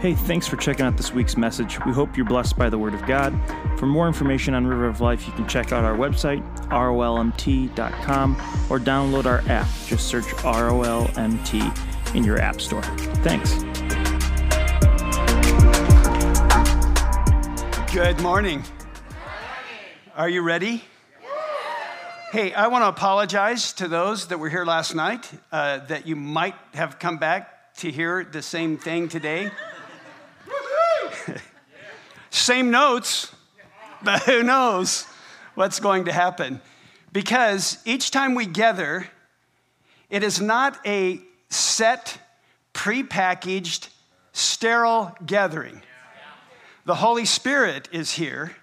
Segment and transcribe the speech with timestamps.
[0.00, 1.78] Hey, thanks for checking out this week's message.
[1.84, 3.38] We hope you're blessed by the Word of God.
[3.78, 8.36] For more information on River of Life, you can check out our website, rolmt.com,
[8.70, 9.68] or download our app.
[9.84, 12.80] Just search ROLMT in your App Store.
[13.20, 13.62] Thanks.
[17.92, 18.64] Good morning.
[20.16, 20.82] Are you ready?
[22.32, 26.16] Hey, I want to apologize to those that were here last night uh, that you
[26.16, 29.50] might have come back to hear the same thing today.
[32.30, 33.32] Same notes,
[34.02, 35.06] but who knows
[35.54, 36.60] what's going to happen?
[37.12, 39.08] Because each time we gather,
[40.08, 42.18] it is not a set,
[42.72, 43.88] prepackaged,
[44.32, 45.82] sterile gathering.
[46.84, 48.56] The Holy Spirit is here,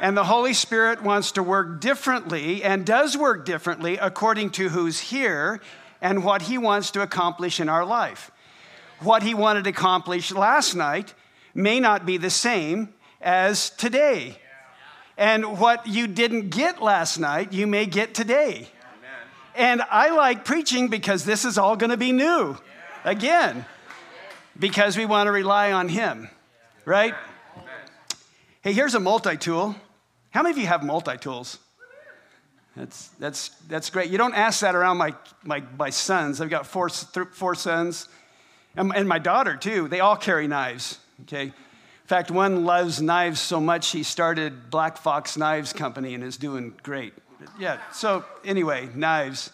[0.00, 4.98] and the Holy Spirit wants to work differently and does work differently according to who's
[4.98, 5.60] here
[6.00, 8.30] and what He wants to accomplish in our life.
[9.00, 11.14] What He wanted to accomplish last night
[11.54, 14.38] may not be the same as today.
[15.16, 18.68] And what you didn't get last night, you may get today.
[19.54, 22.56] And I like preaching because this is all going to be new
[23.04, 23.66] again,
[24.58, 26.30] because we want to rely on Him,
[26.84, 27.14] right?
[28.62, 29.76] Hey, here's a multi tool.
[30.30, 31.58] How many of you have multi tools?
[32.76, 34.10] That's, that's, that's great.
[34.10, 36.40] You don't ask that around my, my, my sons.
[36.40, 38.08] I've got four, four sons,
[38.76, 39.88] and, and my daughter, too.
[39.88, 41.44] They all carry knives, okay?
[41.44, 41.52] In
[42.06, 46.74] fact, one loves knives so much he started Black Fox Knives Company and is doing
[46.82, 47.14] great.
[47.58, 49.50] Yeah, so anyway, knives.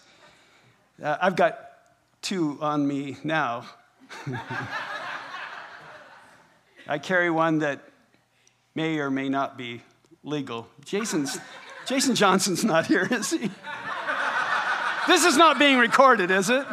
[1.01, 1.59] Uh, I've got
[2.21, 3.65] two on me now.
[6.87, 7.81] I carry one that
[8.75, 9.81] may or may not be
[10.23, 10.67] legal.
[10.85, 11.37] Jason's,
[11.85, 13.51] Jason Johnson's not here, is he?
[15.07, 16.65] This is not being recorded, is it?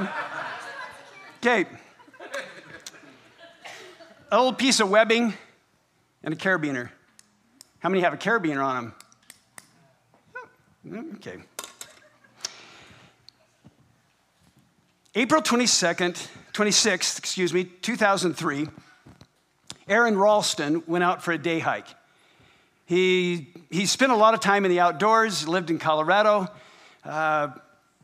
[1.38, 1.66] Okay.
[4.30, 5.34] An old piece of webbing
[6.24, 6.90] and a carabiner.
[7.78, 8.92] How many have a carabiner on
[10.84, 11.12] them?
[11.16, 11.36] Okay.
[15.14, 18.68] April 22nd, 26th, excuse me, 2003,
[19.86, 21.86] Aron Ralston went out for a day hike.
[22.84, 26.48] He, he spent a lot of time in the outdoors, lived in Colorado,
[27.04, 27.48] uh,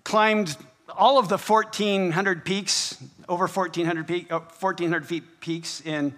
[0.04, 0.56] climbed
[0.88, 2.96] all of the 1,400 peaks,
[3.28, 6.14] over 1,400, peak, 1,400 feet peaks in,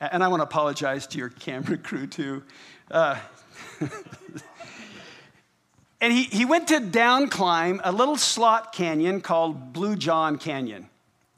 [0.00, 2.42] and I want to apologize to your camera crew too.
[2.90, 3.18] Uh,
[6.00, 10.88] and he, he went to down climb a little slot canyon called Blue John Canyon.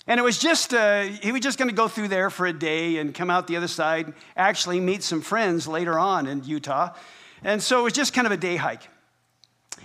[0.06, 2.52] And it was just, uh, he was just going to go through there for a
[2.52, 6.94] day and come out the other side, actually meet some friends later on in Utah.
[7.42, 8.82] And so it was just kind of a day hike.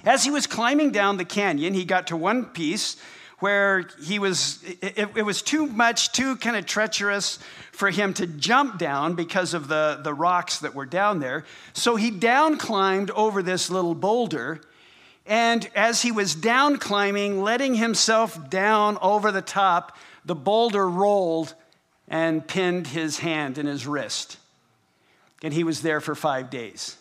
[0.05, 2.97] As he was climbing down the canyon, he got to one piece
[3.39, 7.39] where he was, it, it was too much, too kind of treacherous
[7.71, 11.45] for him to jump down because of the, the rocks that were down there.
[11.73, 14.61] So he down climbed over this little boulder.
[15.25, 21.55] And as he was down climbing, letting himself down over the top, the boulder rolled
[22.07, 24.37] and pinned his hand and his wrist.
[25.41, 26.97] And he was there for five days.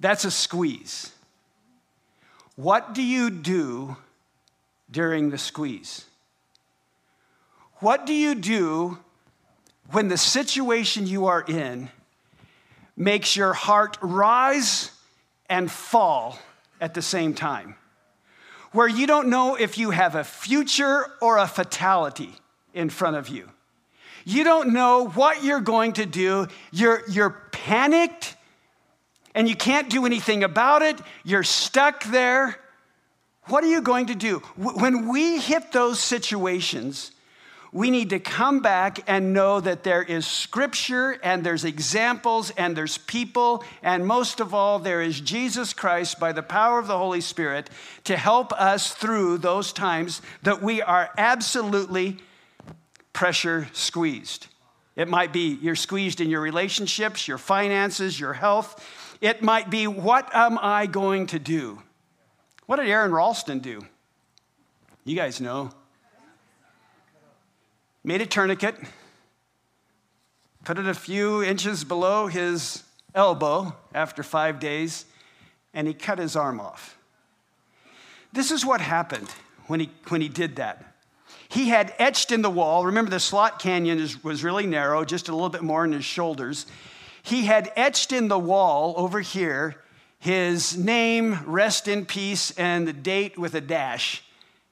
[0.00, 1.12] That's a squeeze.
[2.56, 3.96] What do you do
[4.90, 6.04] during the squeeze?
[7.76, 8.98] What do you do
[9.90, 11.88] when the situation you are in
[12.96, 14.90] makes your heart rise
[15.48, 16.38] and fall
[16.80, 17.76] at the same time?
[18.72, 22.34] Where you don't know if you have a future or a fatality
[22.74, 23.48] in front of you.
[24.24, 26.46] You don't know what you're going to do.
[26.70, 28.36] You're, you're panicked
[29.34, 31.00] and you can't do anything about it.
[31.24, 32.58] You're stuck there.
[33.50, 34.38] What are you going to do?
[34.56, 37.10] When we hit those situations,
[37.72, 42.76] we need to come back and know that there is scripture and there's examples and
[42.76, 46.96] there's people, and most of all, there is Jesus Christ by the power of the
[46.98, 47.70] Holy Spirit
[48.04, 52.18] to help us through those times that we are absolutely
[53.12, 54.46] pressure squeezed.
[54.94, 58.84] It might be you're squeezed in your relationships, your finances, your health.
[59.20, 61.82] It might be, what am I going to do?
[62.70, 63.84] What did Aron Ralston do?
[65.04, 65.72] You guys know.
[68.04, 68.76] Made a tourniquet,
[70.62, 75.04] put it a few inches below his elbow after five days,
[75.74, 76.96] and he cut his arm off.
[78.32, 79.34] This is what happened
[79.66, 80.94] when he, when he did that.
[81.48, 85.28] He had etched in the wall, remember the slot canyon is, was really narrow, just
[85.28, 86.66] a little bit more in his shoulders.
[87.24, 89.82] He had etched in the wall over here
[90.20, 94.22] his name, rest in peace, and the date with a dash,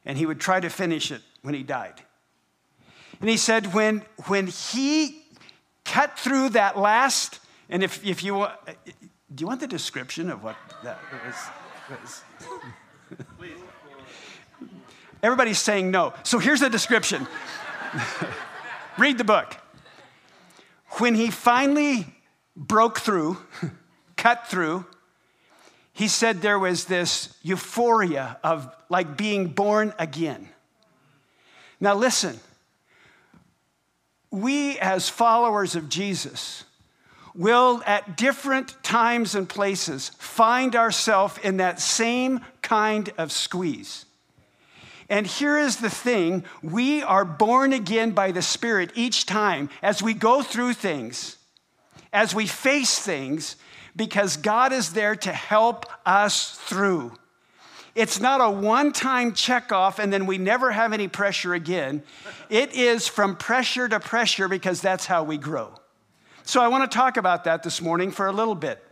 [0.05, 1.95] and he would try to finish it when he died.
[3.21, 5.23] And he said, when, when he
[5.85, 8.53] cut through that last, and if, if you want,
[9.35, 11.01] do you want the description of what that
[11.91, 11.99] was?
[11.99, 12.23] was?
[15.23, 16.13] Everybody's saying no.
[16.23, 17.27] So here's the description.
[18.99, 19.57] Read the book.
[20.99, 22.07] When he finally
[22.55, 23.39] broke through,
[24.17, 24.87] cut through,
[25.99, 30.49] he said there was this euphoria of like being born again.
[31.81, 32.39] Now, listen,
[34.31, 36.63] we as followers of Jesus
[37.35, 44.05] will at different times and places find ourselves in that same kind of squeeze.
[45.09, 50.01] And here is the thing we are born again by the Spirit each time as
[50.01, 51.39] we go through things,
[52.13, 53.57] as we face things,
[53.99, 57.13] because God is there to help us through.
[57.95, 62.05] It's not a one time check off and then we never have any pressure again.
[62.49, 65.75] It is from pressure to pressure because that's how we grow.
[66.45, 68.83] So I want to talk about that this morning for a little bit.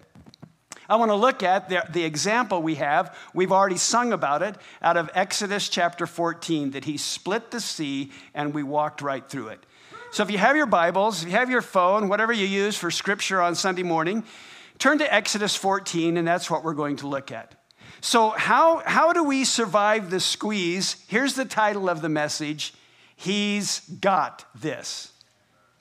[0.88, 3.16] I want to look at the, the, example we have.
[3.32, 8.12] We've already sung about it out of Exodus chapter 14 that he split the sea
[8.34, 9.66] and we walked right through it.
[10.10, 12.90] So if you have your Bibles, if you have your phone, whatever you use for
[12.90, 14.24] scripture on Sunday morning,
[14.78, 17.54] turn to Exodus 14 and that's what we're going to look at.
[18.00, 21.04] So, how, how do we survive the squeeze?
[21.08, 22.74] Here's the title of the message
[23.16, 25.12] He's Got This.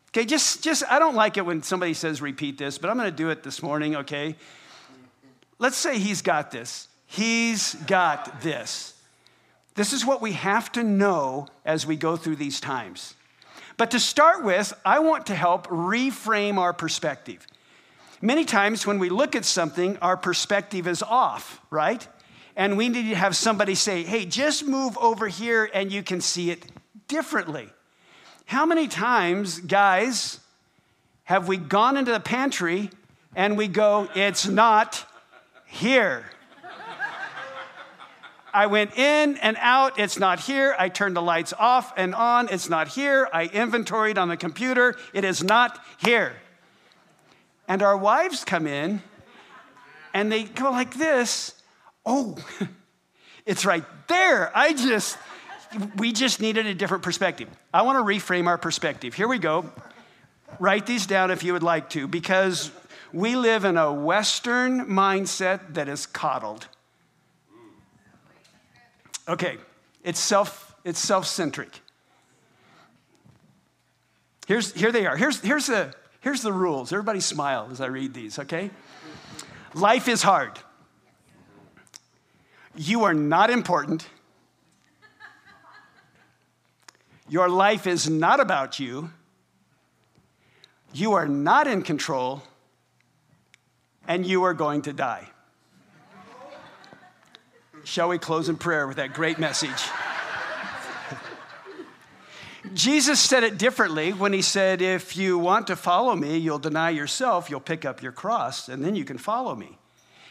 [0.09, 3.11] Okay, just, just, I don't like it when somebody says repeat this, but I'm to
[3.11, 4.35] do it this morning, okay?
[5.59, 6.87] Let's say He's got this.
[7.05, 8.93] He's got this.
[9.75, 13.13] This is what we have to know as we go through these times.
[13.77, 17.45] But to start with, I want to help reframe our perspective.
[18.21, 22.07] Many times when we look at something, our perspective is off, right?
[22.55, 26.21] And we need to have somebody say, hey, just move over here and you can
[26.21, 26.65] see it
[27.07, 27.69] differently.
[28.45, 30.39] How many times, guys,
[31.23, 32.89] have we gone into the pantry
[33.35, 35.05] and we go, it's not
[35.65, 36.25] here?
[38.53, 40.73] I went in and out, it's not here.
[40.79, 43.27] I turned the lights off and on, it's not here.
[43.33, 46.37] I inventoried on the computer, it is not here.
[47.67, 49.01] And our wives come in
[50.13, 51.55] and they go like this
[52.05, 52.37] Oh,
[53.45, 54.55] it's right there.
[54.55, 55.17] I just,
[55.97, 57.49] we just needed a different perspective.
[57.73, 59.13] I want to reframe our perspective.
[59.13, 59.71] Here we go.
[60.59, 62.71] Write these down if you would like to, because
[63.11, 66.67] we live in a Western mindset that is coddled.
[69.27, 69.57] Okay,
[70.03, 71.81] it's self, it's self-centric.
[74.47, 75.17] Here's, here they are.
[75.17, 75.93] Here's, here's the,
[76.25, 76.91] Here's the rules.
[76.91, 78.71] Everybody smile as I read these, okay?
[79.75, 80.57] Life is hard.
[82.75, 84.07] You are not important.
[87.29, 89.11] Your life is not about you.
[90.95, 92.41] You are not in control.
[94.07, 95.29] And you are going to die.
[97.83, 99.83] Shall we close in prayer with that great message?
[102.75, 106.89] Jesus said it differently when he said, If you want to follow me, you'll deny
[106.89, 109.77] yourself, you'll pick up your cross, and then you can follow me.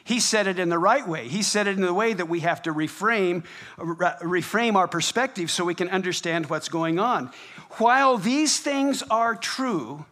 [0.05, 1.29] He said it in the right way.
[1.29, 3.44] He said it in the way that we have to reframe,
[3.79, 7.31] reframe our perspective so we can understand what's going on.
[7.79, 10.05] While these things are true,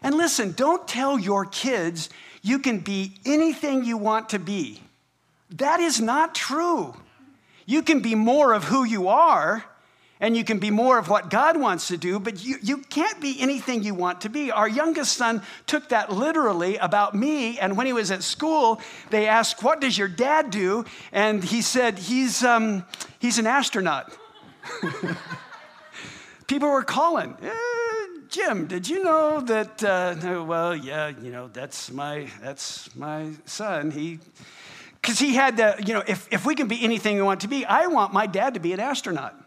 [0.00, 2.08] and listen, don't tell your kids
[2.40, 4.80] you can be anything you want to be.
[5.50, 6.94] That is not true.
[7.66, 9.64] You can be more of who you are
[10.24, 13.20] and you can be more of what God wants to do, but you, you can't
[13.20, 14.50] be anything you want to be.
[14.50, 19.26] Our youngest son took that literally about me, and when he was at school, they
[19.26, 20.86] asked, What does your dad do?
[21.12, 22.86] And he said, He's, um,
[23.18, 24.16] he's an astronaut.
[26.46, 27.36] People were calling.
[27.42, 27.50] Eh,
[28.30, 29.84] Jim, did you know that?
[29.84, 33.90] Uh, well, yeah, you know that's my that's my son.
[33.90, 34.20] He,
[35.02, 37.48] because he had the, you know, if if we can be anything we want to
[37.48, 39.43] be, I want my dad to be an astronaut.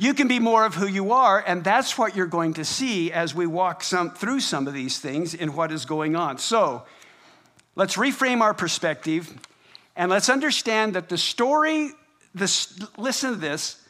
[0.00, 3.10] You can be more of who you are, and that's what you're going to see
[3.10, 6.38] as we walk some, through some of these things in what is going on.
[6.38, 6.84] So
[7.74, 9.32] let's reframe our perspective
[9.96, 11.90] and let's understand that the story,
[12.32, 13.82] this, listen to this,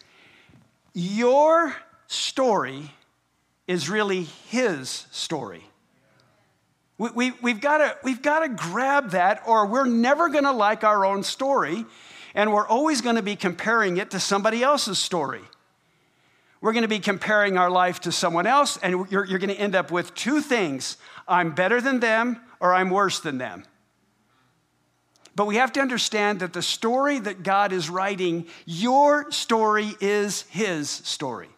[0.95, 2.91] your story
[3.67, 5.63] is really his story.
[6.97, 11.05] We, we, we've got we've to grab that, or we're never going to like our
[11.05, 11.85] own story,
[12.35, 15.43] and we're always going to be comparing it to somebody else's story
[16.61, 19.61] we're going to be comparing our life to someone else, and you're, you're going to
[19.61, 20.97] end up with two things
[21.27, 23.65] I'm better than them, or I'm worse than them.
[25.37, 30.43] But we have to understand that the story that God is writing, your story is
[30.51, 31.49] His story.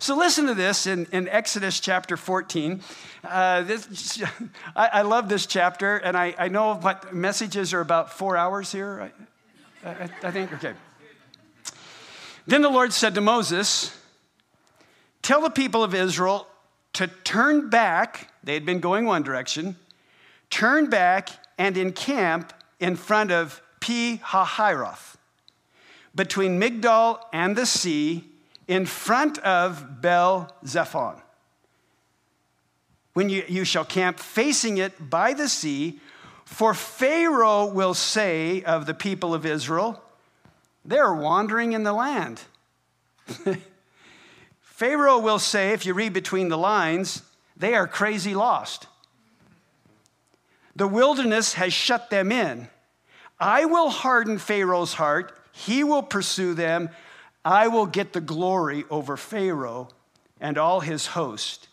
[0.00, 2.80] So listen to this in, in Exodus chapter 14.
[3.22, 4.20] Uh, this,
[4.74, 8.72] I, I, love this chapter, and I, I know what messages are about four hours
[8.72, 9.12] here,
[9.84, 10.52] I, I, I think.
[10.54, 10.72] Okay.
[12.46, 13.96] Then the Lord said to Moses,
[15.22, 16.46] Tell the people of Israel
[16.94, 18.32] to turn back.
[18.42, 19.76] They had been going one direction.
[20.48, 25.16] Turn back and encamp in front of Pi Hahiroth,
[26.14, 28.24] between Migdol and the sea,
[28.66, 31.20] in front of Baal Zephon.
[33.12, 36.00] When you, you shall camp facing it by the sea,
[36.44, 40.02] for Pharaoh will say of the people of Israel,
[40.84, 42.42] they're wandering in the land.
[44.80, 47.20] Pharaoh will say, if you read between the lines,
[47.54, 48.86] they are crazy lost.
[50.74, 52.66] The wilderness has shut them in.
[53.38, 55.38] I will harden Pharaoh's heart.
[55.52, 56.88] He will pursue them.
[57.44, 59.88] I will get the glory over Pharaoh
[60.40, 61.68] and all his host.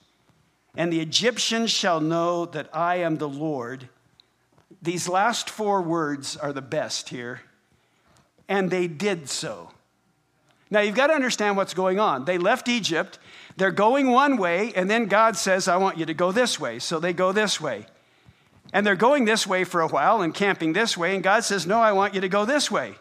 [0.76, 3.88] And the Egyptians shall know that I am the Lord.
[4.82, 7.40] These last four words are the best here.
[8.50, 9.72] And they did so.
[10.70, 12.26] Now, you've got to understand what's going on.
[12.26, 13.20] They left Egypt,
[13.56, 16.80] they're going one way, and then God says, I want you to go this way.
[16.80, 17.86] So they go this way.
[18.74, 21.66] And they're going this way for a while and camping this way, and God says,
[21.66, 22.96] No, I want you to go this way.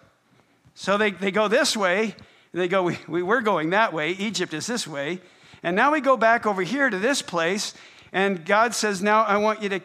[0.75, 2.15] So they, they go this way,
[2.53, 4.13] and they go, we, we, We're going that way.
[4.13, 5.21] Egypt is this way.
[5.63, 7.75] And now we go back over here to this place,
[8.13, 9.81] and God says, Now I want you to.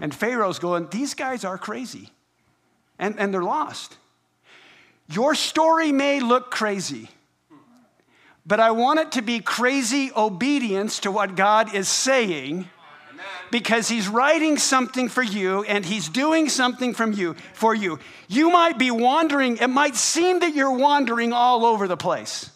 [0.00, 2.10] And Pharaoh's going, These guys are crazy.
[2.98, 3.96] And, and they're lost.
[5.10, 7.08] Your story may look crazy,
[8.44, 12.68] but I want it to be crazy obedience to what God is saying
[13.50, 17.98] because he's writing something for you and he's doing something from you for you.
[18.28, 22.50] You might be wandering, it might seem that you're wandering all over the place.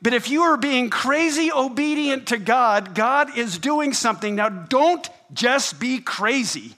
[0.00, 4.36] But if you are being crazy obedient to God, God is doing something.
[4.36, 6.74] Now, don't just be crazy.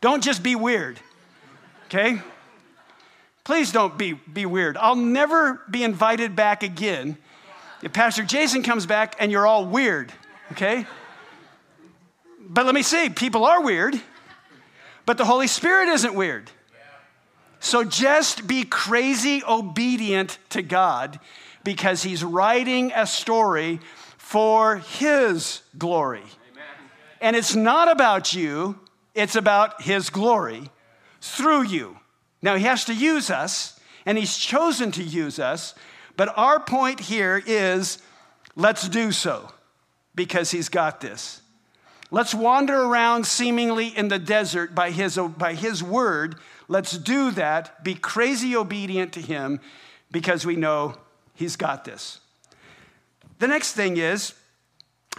[0.00, 0.98] Don't just be weird.
[1.86, 2.20] Okay?
[3.48, 4.76] Please don't be, be weird.
[4.76, 7.16] I'll never be invited back again
[7.80, 10.12] if Pastor Jason comes back and you're all weird,
[10.52, 10.86] okay?
[12.46, 13.98] But let me see, people are weird,
[15.06, 16.50] but the Holy Spirit isn't weird.
[17.58, 21.18] So just be crazy obedient to God
[21.64, 23.80] because He's writing a story
[24.18, 26.24] for His glory.
[27.22, 28.78] And it's not about you,
[29.14, 30.70] it's about His glory
[31.22, 31.96] through you.
[32.42, 35.74] Now, he has to use us, and he's chosen to use us,
[36.16, 37.98] but our point here is
[38.56, 39.52] let's do so
[40.14, 41.42] because he's got this.
[42.10, 46.36] Let's wander around seemingly in the desert by his, by his word.
[46.66, 47.84] Let's do that.
[47.84, 49.60] Be crazy obedient to him
[50.10, 50.94] because we know
[51.34, 52.20] he's got this.
[53.38, 54.34] The next thing is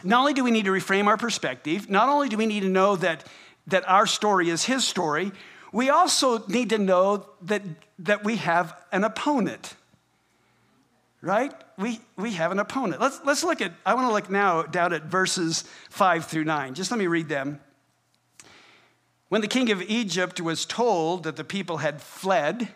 [0.04, 2.70] not only do we need to reframe our perspective, not only do we need to
[2.70, 3.26] know that,
[3.68, 5.32] that our story is his story,
[5.72, 7.62] we also need to know that,
[8.00, 9.76] that we have an opponent,
[11.22, 11.54] right?
[11.78, 13.02] We, we have an opponent.
[13.02, 16.74] Let's, let's look at, I want to look now down at verses 5 through 9.
[16.74, 17.60] Just let me read them.
[19.30, 22.70] When the king of Egypt was told that the people had fled,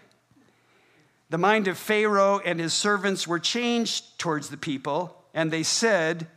[1.32, 6.28] the mind of Pharaoh and his servants were changed towards the people, and they said,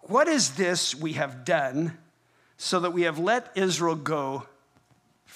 [0.00, 1.98] What is this we have done
[2.56, 4.46] so that we have let Israel go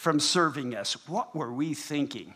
[0.08, 0.94] from serving us.
[1.06, 2.34] What were we thinking?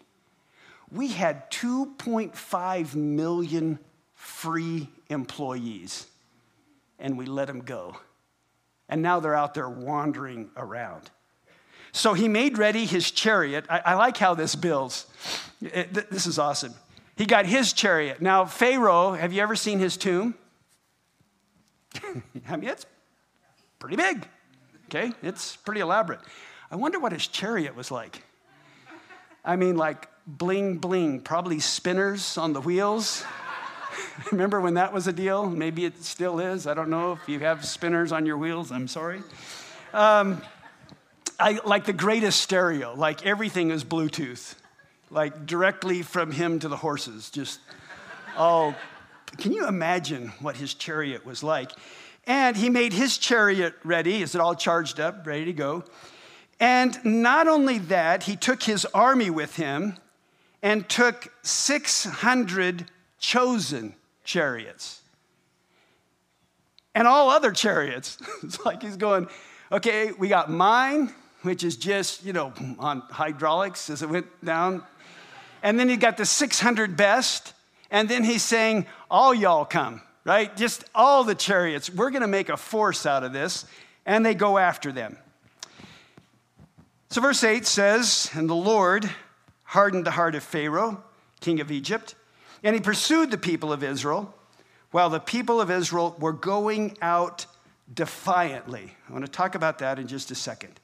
[0.91, 3.79] We had 2.5 million
[4.14, 6.07] free employees,
[6.99, 7.97] and we let them go.
[8.91, 11.09] And now they're out there wandering around.
[11.93, 13.64] So he made ready his chariot.
[13.71, 15.07] I, I like how this builds.
[15.62, 16.75] It, th- this is awesome.
[17.17, 18.21] He got his chariot.
[18.21, 20.35] Now, Pharaoh, have you ever seen his tomb?
[22.50, 22.85] I mean, it's
[23.79, 24.29] pretty big.
[24.91, 26.21] Okay, it's pretty elaborate.
[26.73, 28.23] I wonder what his chariot was like.
[29.45, 33.25] I mean, like bling bling, probably spinners on the wheels.
[34.33, 35.50] Remember when that was a deal?
[35.50, 36.67] Maybe it still is.
[36.67, 38.73] I don't know if you have spinners on your wheels.
[38.73, 39.21] I'm sorry.
[39.93, 40.41] Um,
[41.38, 42.95] I like the greatest stereo.
[42.95, 44.55] Like everything is Bluetooth,
[45.11, 47.29] like directly from him to the horses.
[47.29, 47.61] Just
[48.35, 48.75] all.
[49.37, 51.71] Can you imagine what his chariot was like?
[52.26, 54.23] And he made his chariot ready.
[54.23, 55.85] Is it all charged up, ready to go?
[56.62, 59.97] And not only that, he took his army with him
[60.62, 62.87] and took 600
[63.19, 65.02] chosen chariots
[66.95, 68.16] and all other chariots.
[68.45, 69.26] it's like he's going,
[69.73, 74.85] okay, we got mine, which is just, you know, on hydraulics as it went down.
[75.64, 77.54] And then he got the 600 best.
[77.90, 80.00] And then he's saying, all y'all come.
[80.25, 80.57] right?
[80.57, 81.90] Just all the chariots.
[81.90, 83.64] We're going to make a force out of this.
[84.07, 85.19] And they go after them.
[87.12, 89.11] So, verse 8 says, And the Lord
[89.64, 91.04] hardened the heart of Pharaoh,
[91.40, 92.14] king of Egypt,
[92.64, 94.35] and he pursued the people of Israel
[94.92, 97.45] while the people of Israel were going out
[97.92, 98.97] defiantly.
[99.07, 100.81] I want to talk about that in just a second.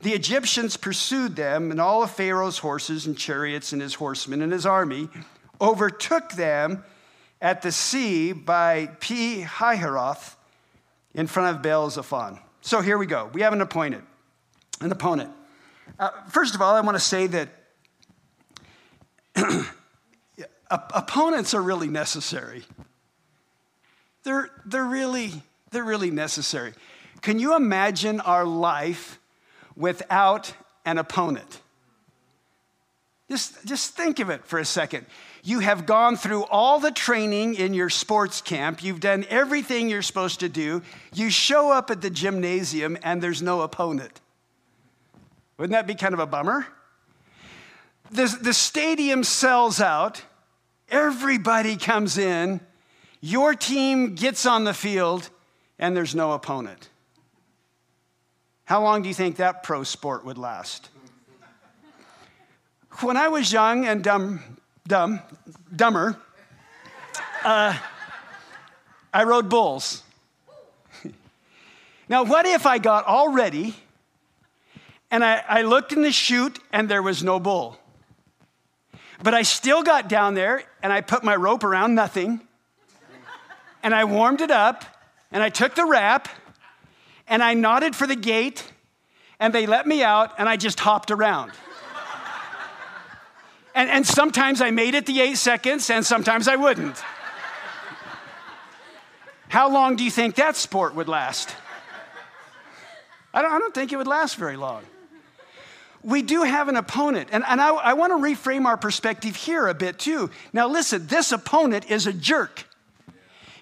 [0.00, 4.50] The Egyptians pursued them, and all of Pharaoh's horses and chariots and his horsemen and
[4.50, 5.08] his army
[5.60, 6.82] overtook them
[7.40, 10.34] at the sea by Pi Hahiroth
[11.14, 12.40] in front of Baal Zephon.
[12.62, 13.30] So here we go.
[13.32, 14.02] We have an opponent.
[14.80, 15.34] An opponent.
[15.98, 17.48] Uh, first of all, I want to say that
[20.70, 22.64] opponents are really necessary.
[24.24, 25.32] They're, they're, really,
[25.70, 26.72] they're really necessary.
[27.22, 29.18] Can you imagine our life
[29.76, 30.52] without
[30.84, 31.60] an opponent?
[33.30, 35.06] Just, just think of it for a second.
[35.44, 38.82] You have gone through all the training in your sports camp.
[38.82, 40.82] You've done everything you're supposed to do.
[41.12, 44.20] You show up at the gymnasium and there's no opponent.
[45.58, 46.66] Wouldn't that be kind of a bummer?
[48.10, 50.22] The, the stadium sells out,
[50.88, 52.60] everybody comes in,
[53.20, 55.28] your team gets on the field,
[55.78, 56.88] and there's no opponent.
[58.64, 60.88] How long do you think that pro sport would last?
[63.00, 64.40] When I was young and dumb,
[64.86, 65.20] dumb,
[65.74, 66.16] dumber,
[67.44, 67.76] uh,
[69.12, 70.02] I rode bulls.
[72.08, 73.74] now, what if I got all ready
[75.10, 77.78] and I, I looked in the chute and there was no bull?
[79.22, 82.40] But I still got down there and I put my rope around nothing
[83.82, 84.84] and I warmed it up
[85.32, 86.28] and I took the wrap
[87.26, 88.70] and I nodded for the gate
[89.40, 91.52] and they let me out and I just hopped around.
[93.74, 97.02] and, and sometimes I made it the eight seconds and sometimes I wouldn't.
[99.48, 101.56] How long do you think that sport would last?
[103.32, 104.84] I don't, I don't think it would last very long
[106.02, 107.28] we do have an opponent.
[107.32, 110.30] And, and I, I want to reframe our perspective here a bit too.
[110.52, 112.64] Now, listen, this opponent is a jerk,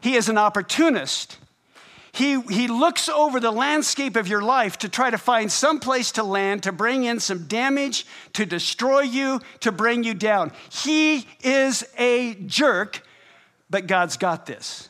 [0.00, 1.38] he is an opportunist.
[2.12, 6.12] He, he looks over the landscape of your life to try to find some place
[6.12, 10.50] to land, to bring in some damage, to destroy you, to bring you down.
[10.70, 13.02] He is a jerk,
[13.68, 14.88] but God's got this.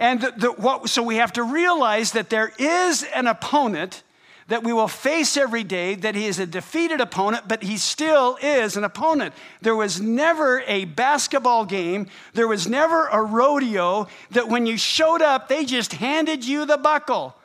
[0.00, 4.02] And the, the, what, so we have to realize that there is an opponent
[4.48, 8.38] that we will face every day, that he is a defeated opponent, but he still
[8.40, 9.34] is an opponent.
[9.60, 15.20] There was never a basketball game, there was never a rodeo that when you showed
[15.20, 17.36] up, they just handed you the buckle.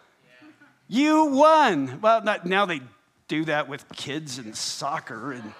[0.88, 2.02] You won.
[2.02, 2.82] Well, not, now they
[3.28, 5.54] do that with kids and soccer and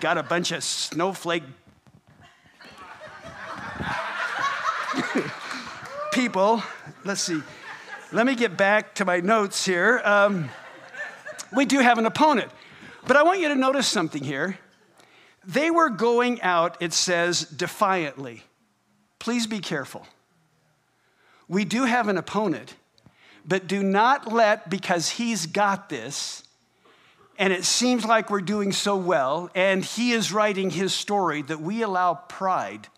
[0.00, 1.44] got a bunch of snowflake
[6.12, 6.62] people.
[7.04, 7.40] Let's see.
[8.10, 10.00] Let me get back to my notes here.
[10.02, 10.48] Um,
[11.54, 12.50] we do have an opponent.
[13.06, 14.58] But I want you to notice something here.
[15.44, 18.44] They were going out, it says, defiantly.
[19.18, 20.06] Please be careful.
[21.48, 22.76] We do have an opponent,
[23.46, 26.44] but do not let, because he's got this,
[27.38, 31.60] and it seems like we're doing so well, and he is writing his story, that
[31.60, 32.88] we allow pride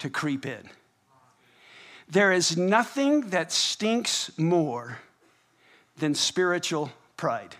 [0.00, 0.68] to creep in.
[2.12, 4.98] There is nothing that stinks more
[5.96, 7.56] than spiritual pride.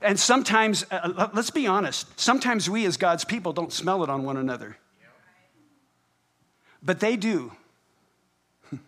[0.00, 4.08] And sometimes, uh, uh, let's be honest, sometimes we as God's people don't smell it
[4.08, 4.76] on one another.
[6.80, 7.50] But they do.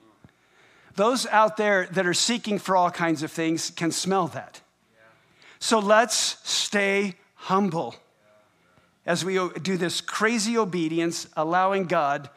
[0.94, 4.60] Those out there that are seeking for all kinds of things can smell that.
[5.58, 7.96] So let's stay humble
[9.04, 12.30] as we do this crazy obedience, allowing God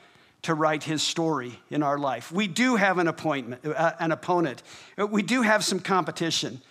[0.45, 2.31] to write his story in our life.
[2.31, 4.61] We do have an appointment, uh, an opponent.
[4.97, 6.61] We do have some competition.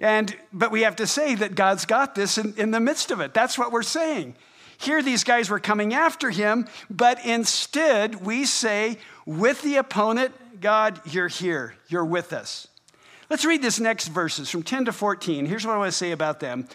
[0.00, 3.20] And, but we have to say that God's got this in, in the midst of
[3.20, 3.34] it.
[3.34, 4.34] That's what we're saying.
[4.78, 11.00] Here, these guys were coming after him, but instead, we say, with the opponent, God,
[11.04, 12.68] you're here, you're with us.
[13.28, 15.44] Let's read this next verses from 10 to 14.
[15.46, 16.66] Here's what I want to say about them.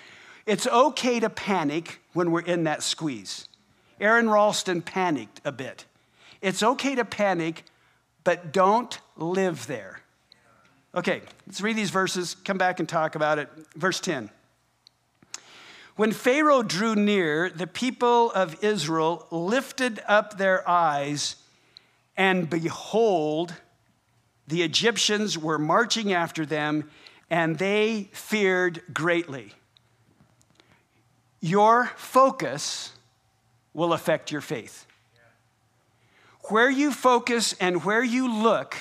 [0.45, 3.47] It's okay to panic when we're in that squeeze.
[3.99, 5.85] Aron Ralston panicked a bit.
[6.43, 7.63] It's okay to panic,
[8.25, 10.01] but don't live there.
[10.93, 13.49] Okay, let's read these verses, come back and talk about it.
[13.77, 14.29] Verse 10.
[15.95, 21.37] When Pharaoh drew near, the people of Israel lifted up their eyes,
[22.17, 23.53] and behold,
[24.45, 26.89] the Egyptians were marching after them,
[27.29, 29.53] and they feared greatly.
[31.39, 32.91] Your focus
[33.73, 34.87] will affect your faith.
[36.49, 38.75] Where you focus and where you look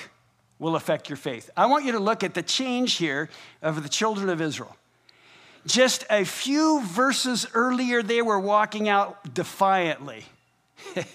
[0.59, 1.49] will affect your faith.
[1.55, 3.29] I want you to look at the change here
[3.61, 4.75] of the children of Israel.
[5.65, 10.25] Just a few verses earlier, they were walking out defiantly.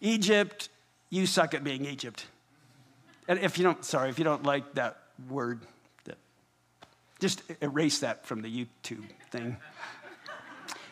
[0.00, 0.70] Egypt,
[1.10, 2.26] you suck at being Egypt.
[3.28, 4.98] And if you don't, sorry, if you don't like that
[5.28, 5.60] word,
[7.20, 9.56] just erase that from the YouTube thing.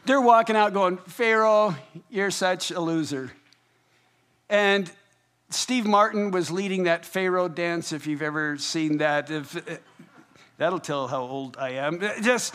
[0.05, 1.77] They're walking out going, Pharaoh,
[2.11, 3.33] you're such a loser.
[4.53, 4.93] And
[5.49, 9.31] Steve Martin was leading that Pharaoh dance, if you've ever seen that.
[9.31, 9.79] If, uh,
[10.59, 11.99] that'll tell how old I am.
[12.03, 12.55] Uh, just,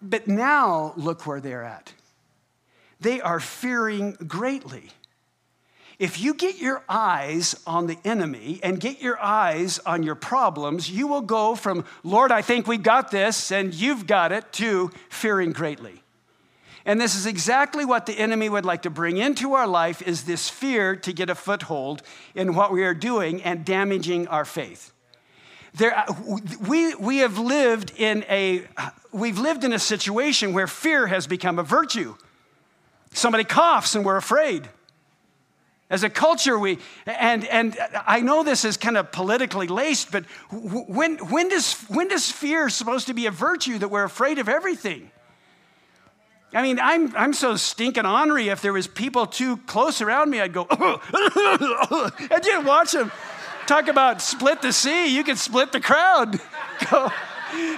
[0.00, 1.92] but now look where they're at.
[2.98, 4.88] They are fearing greatly.
[5.98, 10.90] If you get your eyes on the enemy and get your eyes on your problems,
[10.90, 14.92] you will go from, Lord, I think we got this, and you've got it, to
[15.10, 16.02] fearing greatly.
[16.88, 20.24] And this is exactly what the enemy would like to bring into our life is
[20.24, 22.00] this fear to get a foothold
[22.34, 24.90] in what we are doing and damaging our faith.
[25.74, 26.06] There, uh,
[26.66, 28.66] we, we have lived in a,
[29.12, 32.16] we've lived in a situation where fear has become a virtue.
[33.12, 34.66] Somebody coughs and we're afraid.
[35.90, 40.24] As a culture, we, and, and I know this is kind of politically laced, but
[40.50, 44.48] when, when, does, when does fear supposed to be a virtue that we're afraid of
[44.48, 45.10] everything?
[46.52, 48.48] I mean, I'm, I'm so stinking ornery.
[48.48, 53.12] If there was people too close around me, I'd go, I didn't watch them.
[53.66, 55.14] Talk about split the sea.
[55.14, 56.40] You could split the crowd
[56.90, 57.12] go,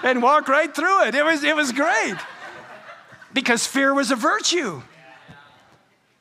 [0.04, 1.16] and walk right through it.
[1.16, 2.14] It was, it was great
[3.32, 4.82] because fear was a virtue.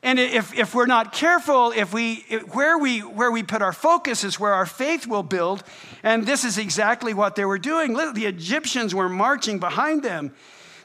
[0.02, 4.24] And if, if we're not careful, if we, where, we, where we put our focus
[4.24, 5.62] is where our faith will build.
[6.02, 7.92] And this is exactly what they were doing.
[7.92, 10.32] The Egyptians were marching behind them.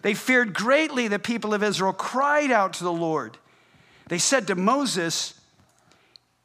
[0.05, 1.07] They feared greatly.
[1.07, 3.39] The people of Israel cried out to the Lord.
[4.07, 5.33] They said to Moses,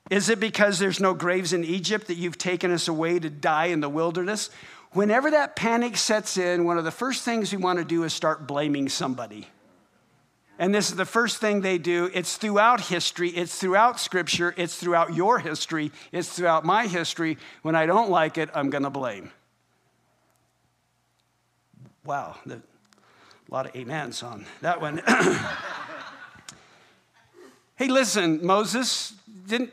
[0.08, 3.66] Is it because there's no graves in Egypt that you've taken us away to die
[3.66, 4.48] in the wilderness?
[4.92, 8.14] Whenever that panic sets in, one of the first things we want to do is
[8.14, 9.46] start blaming somebody.
[10.58, 12.10] And this is the first thing they do.
[12.14, 17.36] It's throughout history, it's throughout scripture, it's throughout your history, it's throughout my history.
[17.60, 19.30] When I don't like it, I'm going to blame.
[22.06, 22.62] Wow, the,
[23.50, 24.98] a lot of amens on that one.
[27.76, 29.12] hey, listen, Moses,
[29.48, 29.72] didn't,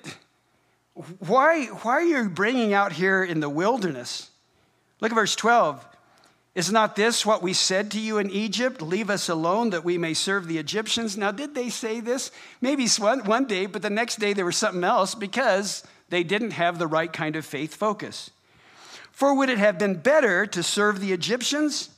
[1.19, 4.31] why, why are you bringing out here in the wilderness?
[4.99, 5.85] Look at verse 12.
[6.55, 8.81] Is not this what we said to you in Egypt?
[8.81, 11.15] Leave us alone that we may serve the Egyptians.
[11.15, 12.31] Now, did they say this?
[12.61, 16.51] Maybe one, one day, but the next day there was something else because they didn't
[16.51, 18.31] have the right kind of faith focus.
[19.11, 21.89] For would it have been better to serve the Egyptians?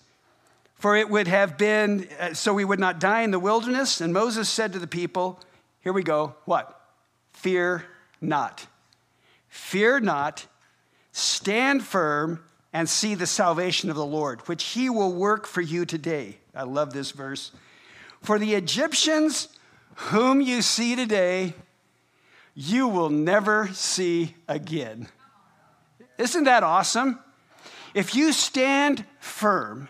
[0.80, 4.00] For it would have been uh, so we would not die in the wilderness.
[4.02, 5.40] And Moses said to the people,
[5.82, 6.82] Here we go, what?
[7.34, 7.84] Fear
[8.22, 8.66] not.
[9.50, 10.48] Fear not.
[11.12, 15.86] Stand firm and see the salvation of the Lord, which he will work for you
[15.86, 16.38] today.
[16.56, 17.52] I love this verse.
[18.22, 19.50] For the Egyptians
[19.96, 21.56] whom you see today,
[22.54, 25.08] you will never see again.
[26.18, 27.20] Isn't that awesome?
[27.94, 29.90] If you stand firm,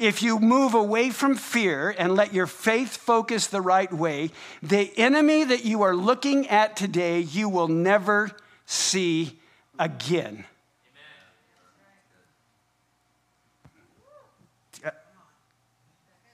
[0.00, 4.30] if you move away from fear and let your faith focus the right way,
[4.62, 8.30] the enemy that you are looking at today, you will never
[8.64, 9.38] see
[9.78, 10.44] again.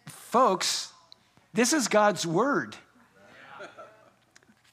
[0.07, 0.93] Folks,
[1.53, 2.77] this is God's word.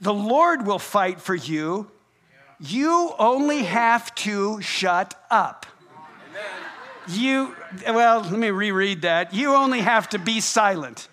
[0.02, 1.90] The Lord will fight for you.
[2.60, 5.66] You only have to shut up.
[7.08, 7.56] You,
[7.88, 9.34] well, let me reread that.
[9.34, 11.08] You only have to be silent.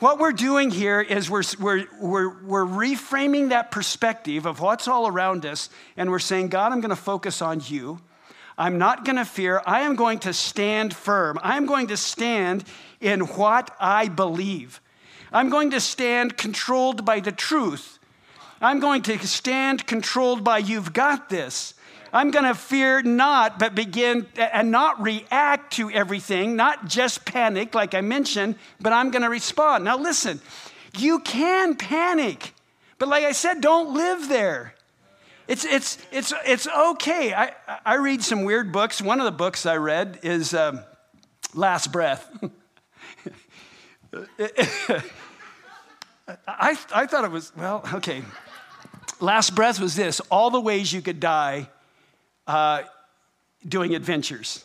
[0.00, 5.06] What we're doing here is we're, we're, we're, we're reframing that perspective of what's all
[5.06, 8.00] around us, and we're saying, God, I'm going to focus on you.
[8.58, 9.62] I'm not going to fear.
[9.64, 11.38] I am going to stand firm.
[11.42, 12.64] I'm going to stand
[13.00, 14.80] in what I believe.
[15.32, 18.00] I'm going to stand controlled by the truth.
[18.60, 21.74] I'm going to stand controlled by you've got this.
[22.12, 27.74] I'm going to fear not, but begin and not react to everything, not just panic,
[27.74, 29.84] like I mentioned, but I'm going to respond.
[29.84, 30.42] Now, listen,
[30.98, 32.52] you can panic,
[32.98, 34.74] but like I said, don't live there.
[35.48, 37.32] It's, it's, it's, it's okay.
[37.32, 37.52] I,
[37.84, 39.00] I read some weird books.
[39.00, 40.80] One of the books I read is um,
[41.54, 42.30] Last Breath.
[46.46, 48.22] I, I thought it was, well, okay.
[49.18, 51.68] Last Breath was this all the ways you could die
[52.46, 52.82] uh,
[53.66, 54.64] doing adventures.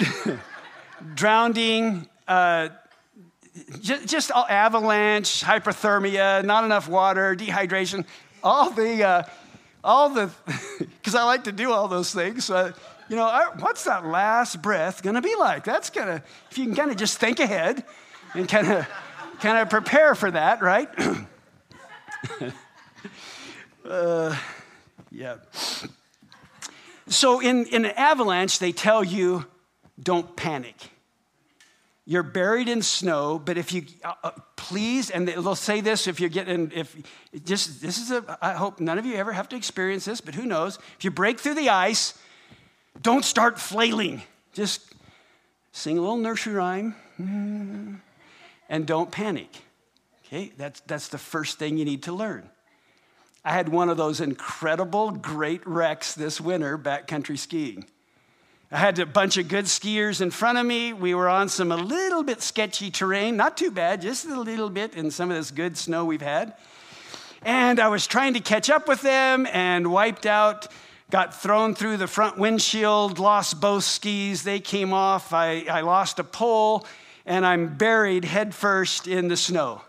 [1.14, 2.68] Drowning, uh,
[3.80, 8.04] just, just avalanche, hypothermia, not enough water, dehydration,
[8.42, 9.22] all the, uh,
[9.82, 10.30] all the,
[10.78, 12.50] because I like to do all those things.
[12.50, 12.72] Uh,
[13.08, 15.64] you know, what's that last breath to be like?
[15.64, 17.84] That's to, if you can kind of just think ahead
[18.34, 18.88] and kind of,
[19.40, 20.88] kind of prepare for that, right?
[23.84, 24.36] uh,
[25.12, 25.36] yeah.
[27.08, 29.46] So in, in an avalanche, they tell you
[30.02, 30.74] don't panic.
[32.06, 36.20] You're buried in snow, but if you uh, uh please, and they'll say this if
[36.20, 36.94] you're getting, if
[37.44, 40.34] just this is a, I hope none of you ever have to experience this, but
[40.34, 40.78] who knows?
[40.98, 42.14] If you break through the ice,
[43.00, 44.22] don't start flailing.
[44.52, 44.94] Just
[45.72, 46.94] sing a little nursery rhyme
[48.68, 49.48] and don't panic.
[50.26, 52.48] Okay, that's, that's the first thing you need to learn.
[53.44, 57.86] I had one of those incredible great wrecks this winter backcountry skiing.
[58.72, 60.94] I had a bunch of good skiers in front of me.
[60.94, 64.70] We were on some a little bit sketchy terrain, not too bad, just a little
[64.70, 66.54] bit in some of this good snow we've had.
[67.42, 70.66] And I was trying to catch up with them and wiped out,
[71.10, 74.42] got thrown through the front windshield, lost both skis.
[74.42, 75.34] They came off.
[75.34, 76.86] I, I lost a pole,
[77.26, 79.82] and I'm buried headfirst in the snow.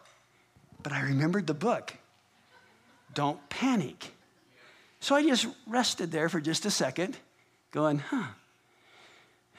[0.84, 1.94] But I remembered the book
[3.15, 4.13] don't panic.
[4.99, 7.17] So I just rested there for just a second,
[7.71, 8.28] going, huh,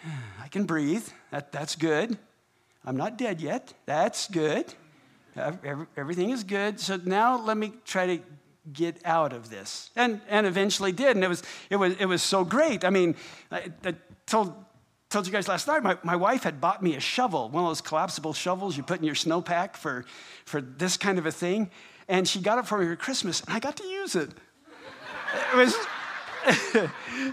[0.42, 1.06] I can breathe.
[1.32, 2.16] That, that's good.
[2.84, 3.74] I'm not dead yet.
[3.86, 4.72] That's good.
[5.96, 6.78] Everything is good.
[6.80, 8.22] So now let me try to
[8.72, 9.90] get out of this.
[9.96, 11.16] And, and eventually did.
[11.16, 12.84] And it was, it, was, it was so great.
[12.84, 13.16] I mean,
[13.50, 13.94] I, I
[14.26, 14.54] told,
[15.10, 17.70] told you guys last night, my, my wife had bought me a shovel, one of
[17.70, 20.04] those collapsible shovels you put in your snowpack for,
[20.44, 21.70] for this kind of a thing
[22.08, 24.30] and she got it for me for Christmas, and I got to use it.
[25.52, 25.76] It was,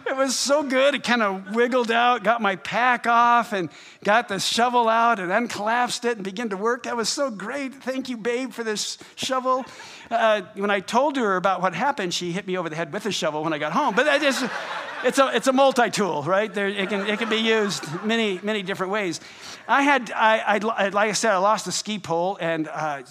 [0.08, 0.96] it was so good.
[0.96, 3.70] It kind of wiggled out, got my pack off, and
[4.04, 6.84] got the shovel out, and uncollapsed it and began to work.
[6.84, 7.76] That was so great.
[7.76, 9.66] Thank you, babe, for this shovel.
[10.10, 13.06] Uh, when I told her about what happened, she hit me over the head with
[13.06, 13.94] a shovel when I got home.
[13.96, 14.08] But
[15.04, 16.54] it's a, it's a multi-tool, right?
[16.54, 19.20] There, it, can, it can be used many, many different ways.
[19.68, 23.04] I had, I, I, like I said, I lost a ski pole, and uh,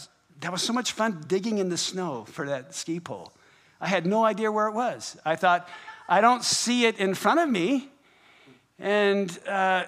[0.43, 3.33] that was so much fun digging in the snow for that ski pole.
[3.81, 5.17] I had no idea where it was.
[5.25, 5.69] I thought,
[6.09, 7.89] I don't see it in front of me.
[8.79, 9.85] And uh,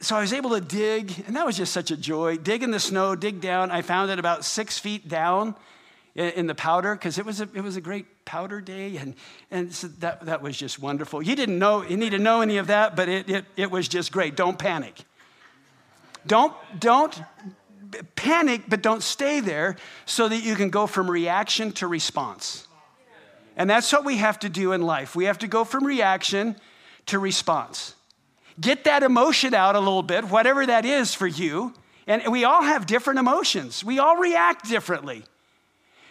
[0.00, 2.38] so I was able to dig, and that was just such a joy.
[2.38, 3.70] Dig in the snow, dig down.
[3.70, 5.54] I found it about six feet down
[6.14, 8.96] in, the powder because it, was a, it was a great powder day.
[8.96, 9.14] And,
[9.50, 11.22] and so that, that was just wonderful.
[11.22, 13.88] You didn't know, you need to know any of that, but it, it, it was
[13.88, 14.36] just great.
[14.36, 14.94] Don't panic.
[16.26, 17.20] Don't, don't
[18.16, 19.76] panic, but don't stay there
[20.06, 22.66] so that you can go from reaction to response.
[23.56, 25.14] And that's what we have to do in life.
[25.14, 26.56] We have to go from reaction
[27.06, 27.94] to response.
[28.60, 31.74] Get that emotion out a little bit, whatever that is for you.
[32.06, 35.24] And we all have different emotions, we all react differently.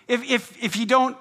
[0.08, 1.15] If, if, if, you don't,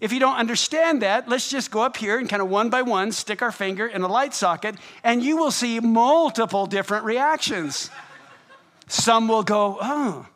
[0.00, 2.82] if you don't understand that, let's just go up here and kind of one by
[2.82, 7.90] one stick our finger in a light socket, and you will see multiple different reactions.
[8.86, 10.26] Some will go, oh.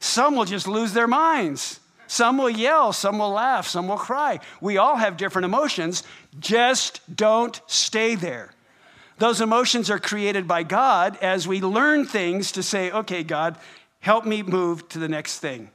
[0.00, 1.78] Some will just lose their minds.
[2.08, 4.40] Some will yell, some will laugh, some will cry.
[4.60, 6.02] We all have different emotions.
[6.38, 8.52] Just don't stay there.
[9.18, 13.56] Those emotions are created by God as we learn things to say, okay, God,
[14.00, 15.70] help me move to the next thing.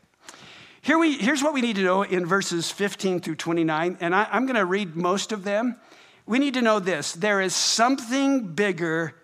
[0.81, 4.27] Here we, here's what we need to know in verses 15 through 29, and I,
[4.31, 5.77] I'm going to read most of them.
[6.25, 9.15] We need to know this there is something bigger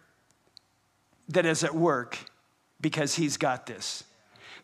[1.30, 2.18] that is at work
[2.84, 4.04] because He's got this.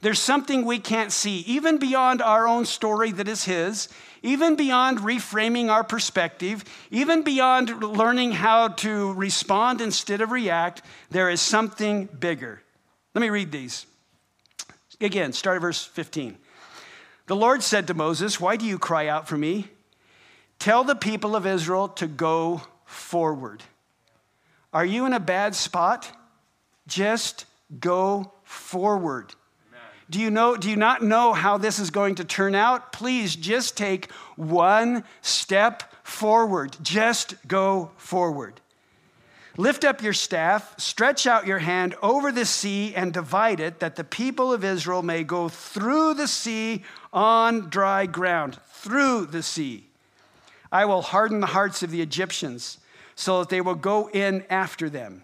[0.02, 3.90] There's something we can't see, even beyond our own story that is His,
[4.22, 10.84] even beyond reframing our perspective, even beyond learning how to respond instead of react.
[11.10, 12.62] There is something bigger.
[13.16, 13.88] Let me read these.
[15.02, 16.38] Again, start at verse 15.
[17.28, 19.68] The Lord said to Moses, Why do you cry out for me?
[20.60, 23.64] Tell the people of Israel to go forward.
[24.74, 26.12] Are you in a bad spot?
[26.88, 27.46] Just
[27.80, 29.34] go forward.
[30.10, 32.92] Do you know do you not know how this is going to turn out?
[32.92, 36.76] Please just take one step forward.
[36.82, 38.60] Just go forward.
[39.56, 43.98] Lift up your staff, stretch out your hand over the sea and divide it that
[43.98, 49.86] the people of Israel may go through the sea on dry ground, through the sea.
[50.72, 52.78] I will harden the hearts of the Egyptians
[53.16, 55.24] so that they will go in after them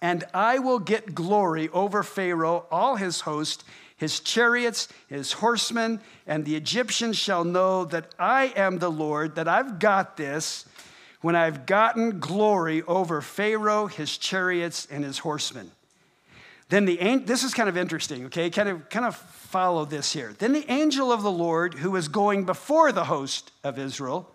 [0.00, 3.64] and I will get glory over Pharaoh, all his host,
[3.96, 9.48] his chariots, his horsemen, and the Egyptians shall know that I am the Lord, that
[9.48, 10.66] I've got this
[11.22, 15.70] when I've gotten glory over Pharaoh, his chariots, and his horsemen.
[16.68, 18.50] Then the this is kind of interesting, okay?
[18.50, 20.34] Kind of kind of follow this here.
[20.38, 24.30] Then the angel of the Lord, who was going before the host of Israel,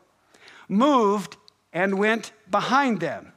[0.67, 1.35] moved
[1.73, 3.33] and went behind them.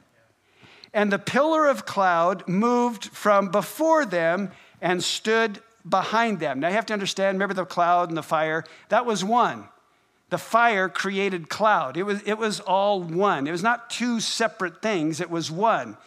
[0.95, 6.61] And the pillar of cloud moved from before them and stood behind them.
[6.61, 8.63] Now you have to understand, remember the cloud and the fire?
[8.87, 9.67] That was one.
[10.29, 11.97] The fire created cloud.
[11.97, 13.45] It was, it was all one.
[13.45, 15.97] It was not two separate things, it was one.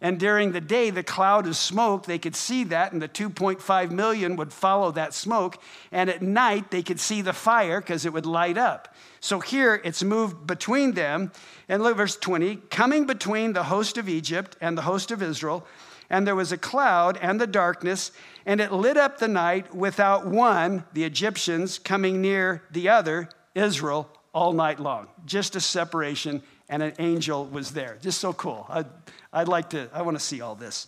[0.00, 3.90] And during the day, the cloud of smoke, they could see that, and the 2.5
[3.90, 5.58] million would follow that smoke.
[5.90, 8.94] And at night, they could see the fire because it would light up.
[9.20, 11.32] So here it's moved between them.
[11.68, 15.66] And look, verse 20 coming between the host of Egypt and the host of Israel.
[16.10, 18.12] And there was a cloud and the darkness,
[18.44, 24.08] and it lit up the night without one, the Egyptians, coming near the other, Israel,
[24.32, 25.08] all night long.
[25.24, 27.98] Just a separation, and an angel was there.
[28.00, 28.66] Just so cool.
[28.68, 28.84] I,
[29.32, 30.86] I'd like to, I want to see all this.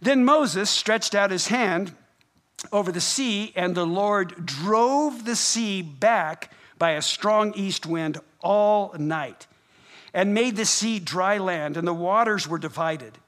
[0.00, 1.94] Then Moses stretched out his hand
[2.72, 8.18] over the sea, and the Lord drove the sea back by a strong east wind
[8.42, 9.46] all night
[10.14, 13.18] and made the sea dry land, and the waters were divided.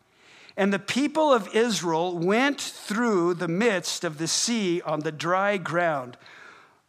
[0.57, 5.59] And the people of Israel went through the midst of the sea on the dry
[5.59, 6.17] ground,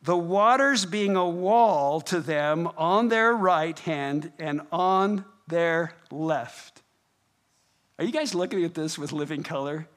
[0.01, 6.76] the waters being a wall to them on their right hand and on their left.
[7.99, 9.87] Are you guys looking at this with living color?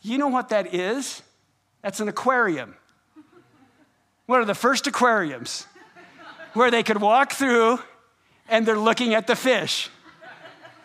[0.00, 1.22] You know what that is?
[1.82, 2.76] That's an aquarium.
[4.26, 5.66] One of the first aquariums
[6.54, 7.80] where they could walk through
[8.48, 9.90] and they're looking at the fish.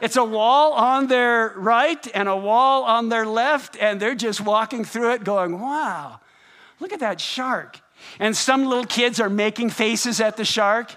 [0.01, 4.41] It's a wall on their right and a wall on their left, and they're just
[4.41, 6.19] walking through it going, wow,
[6.79, 7.79] look at that shark.
[8.19, 10.95] And some little kids are making faces at the shark.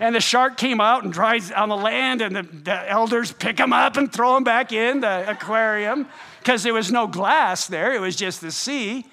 [0.00, 3.58] And the shark came out and dries on the land, and the, the elders pick
[3.58, 6.08] him up and throw him back in the aquarium
[6.40, 9.06] because there was no glass there, it was just the sea.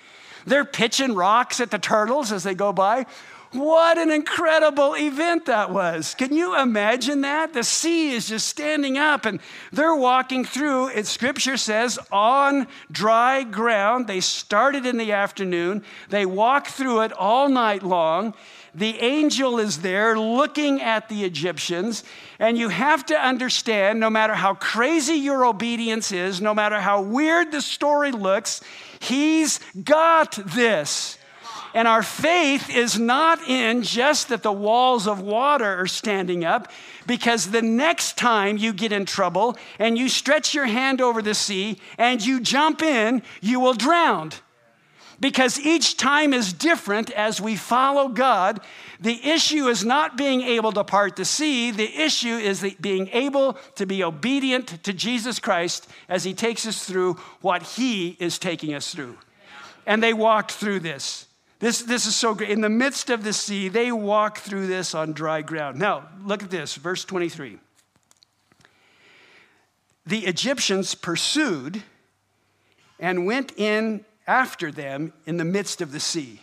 [0.46, 3.06] They're pitching rocks at the turtles as they go by.
[3.54, 6.16] What an incredible event that was.
[6.16, 7.54] Can you imagine that?
[7.54, 9.42] The sea is just standing up and
[9.74, 14.08] they're walking through, it scripture says, on dry ground.
[14.08, 18.34] They started in the afternoon, they walked through it all night long.
[18.74, 22.04] The angel is there looking at the Egyptians.
[22.40, 27.02] And you have to understand no matter how crazy your obedience is, no matter how
[27.02, 28.62] weird the story looks,
[29.00, 31.18] he's got this.
[31.74, 36.70] And our faith is not in just that the walls of water are standing up,
[37.08, 41.34] because the next time you get in trouble and you stretch your hand over the
[41.34, 44.32] sea and you jump in, you will drown
[45.22, 48.60] because each time is different as we follow God.
[49.00, 53.54] The issue is not being able to part the sea, the issue is being able
[53.76, 58.74] to be obedient to Jesus Christ as He takes us through what He is taking
[58.74, 59.18] us through.
[59.86, 61.28] And they walked through this.
[61.60, 62.50] This, this is so great.
[62.50, 65.78] In the midst of the sea, they walk through this on dry ground.
[65.78, 67.60] Now, look at this, verse 23.
[70.08, 71.84] The Egyptians pursued
[73.00, 76.42] and went in after them in the midst of the sea.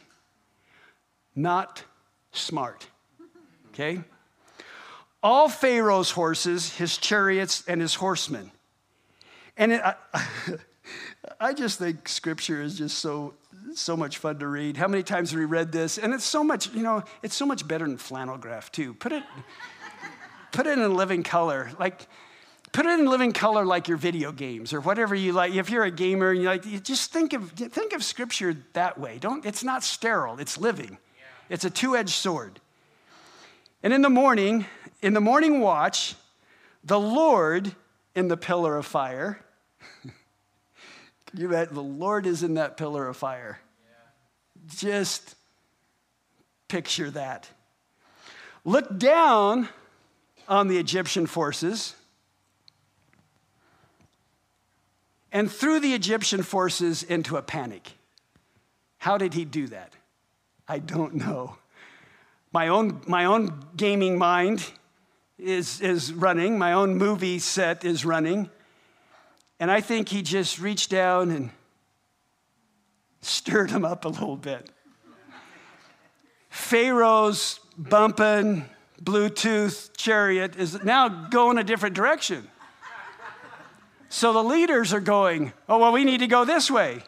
[1.34, 1.84] Not
[2.32, 2.88] smart.
[3.68, 4.02] Okay?
[5.22, 8.50] All Pharaoh's horses, his chariots, and his horsemen.
[9.56, 9.94] And it, I,
[11.40, 13.34] I just think scripture is just so
[13.74, 14.76] so much fun to read.
[14.76, 15.98] How many times have we read this?
[15.98, 18.94] And it's so much, you know, it's so much better than flannel graph too.
[18.94, 19.22] Put it,
[20.52, 21.70] put it in living color.
[21.78, 22.06] Like
[22.72, 25.54] Put it in living color like your video games or whatever you like.
[25.54, 28.98] If you're a gamer and you like, you just think of, think of scripture that
[28.98, 29.18] way.
[29.18, 30.90] Don't, it's not sterile, it's living.
[30.90, 31.24] Yeah.
[31.48, 32.60] It's a two edged sword.
[33.82, 34.66] And in the morning,
[35.02, 36.14] in the morning watch,
[36.84, 37.74] the Lord
[38.14, 39.40] in the pillar of fire.
[41.32, 43.60] you bet the Lord is in that pillar of fire.
[43.82, 44.74] Yeah.
[44.76, 45.36] Just
[46.66, 47.48] picture that.
[48.64, 49.68] Look down
[50.48, 51.94] on the Egyptian forces
[55.38, 57.92] and threw the Egyptian forces into a panic.
[58.96, 59.92] How did he do that?
[60.66, 61.58] I don't know.
[62.52, 64.68] My own, my own gaming mind
[65.38, 68.50] is, is running, my own movie set is running.
[69.60, 71.50] And I think he just reached down and
[73.20, 74.68] stirred them up a little bit.
[76.50, 78.64] Pharaoh's bumping
[79.00, 82.48] Bluetooth chariot is now going a different direction.
[84.08, 87.02] So the leaders are going, oh, well, we need to go this way.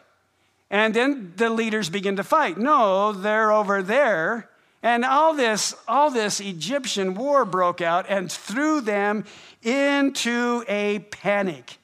[0.69, 2.57] And then the leaders begin to fight.
[2.57, 4.49] No, they're over there.
[4.83, 9.25] And all this, all this Egyptian war broke out and threw them
[9.63, 11.77] into a panic.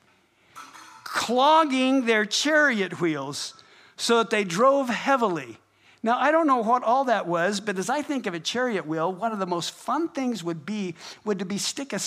[1.17, 3.55] clogging their chariot wheels
[3.95, 5.57] so that they drove heavily.
[6.03, 8.85] Now, I don't know what all that was, but as I think of a chariot
[8.85, 10.93] wheel, one of the most fun things would be
[11.25, 11.99] would to be stick a,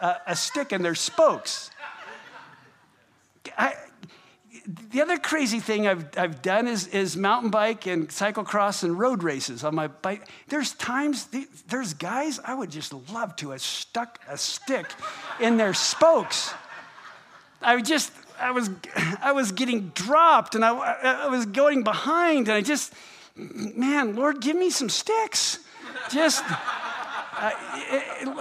[0.00, 1.70] a, a stick in their spokes.
[3.58, 3.74] I,
[4.90, 9.22] the other crazy thing I've, I've done is, is mountain bike and cyclocross and road
[9.22, 10.28] races on my bike.
[10.48, 11.28] There's times,
[11.68, 14.86] there's guys I would just love to have stuck a stick
[15.40, 16.52] in their spokes.
[17.62, 18.70] I just, I was,
[19.20, 20.70] I was getting dropped and I,
[21.24, 22.92] I was going behind and I just,
[23.36, 25.60] man, Lord, give me some sticks.
[26.10, 27.50] Just, uh,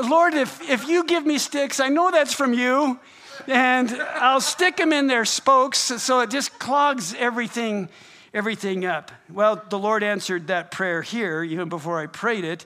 [0.09, 2.99] Lord, if, if you give me sticks, I know that's from you
[3.47, 7.89] and I'll stick them in their spokes so it just clogs everything,
[8.33, 9.11] everything up.
[9.31, 12.65] Well, the Lord answered that prayer here even before I prayed it,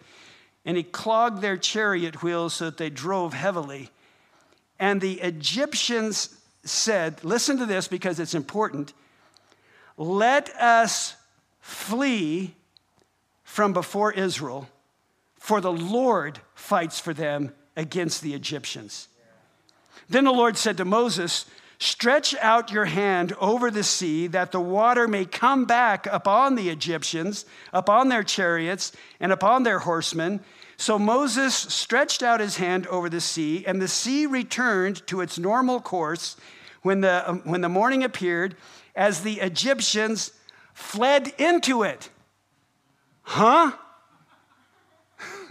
[0.65, 3.89] and He clogged their chariot wheels so that they drove heavily.
[4.79, 8.93] And the Egyptians said, Listen to this because it's important.
[9.97, 11.15] Let us
[11.59, 12.55] flee
[13.43, 14.69] from before Israel,
[15.37, 19.07] for the Lord fights for them against the Egyptians.
[20.09, 21.45] Then the Lord said to Moses,
[21.81, 26.69] Stretch out your hand over the sea that the water may come back upon the
[26.69, 27.43] Egyptians,
[27.73, 30.41] upon their chariots, and upon their horsemen.
[30.77, 35.39] So Moses stretched out his hand over the sea, and the sea returned to its
[35.39, 36.37] normal course
[36.83, 38.55] when the, um, when the morning appeared,
[38.95, 40.33] as the Egyptians
[40.75, 42.11] fled into it.
[43.23, 43.71] Huh?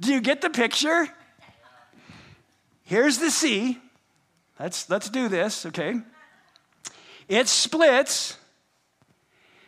[0.00, 1.08] Do you get the picture?
[2.84, 3.78] Here's the sea.
[4.58, 6.00] Let's, let's do this, okay?
[7.28, 8.36] It splits.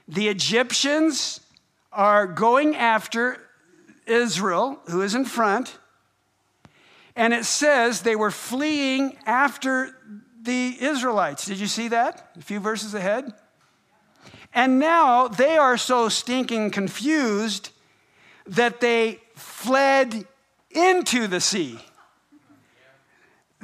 [0.07, 1.41] The Egyptians
[1.93, 3.41] are going after
[4.07, 5.79] Israel, who is in front.
[7.17, 9.97] And it says they were fleeing after
[10.43, 11.47] the Israelites.
[11.47, 12.31] Did you see that?
[12.37, 13.33] A few verses ahead.
[14.53, 17.71] And now they are so stinking confused
[18.47, 20.27] that they fled
[20.71, 21.79] into the sea.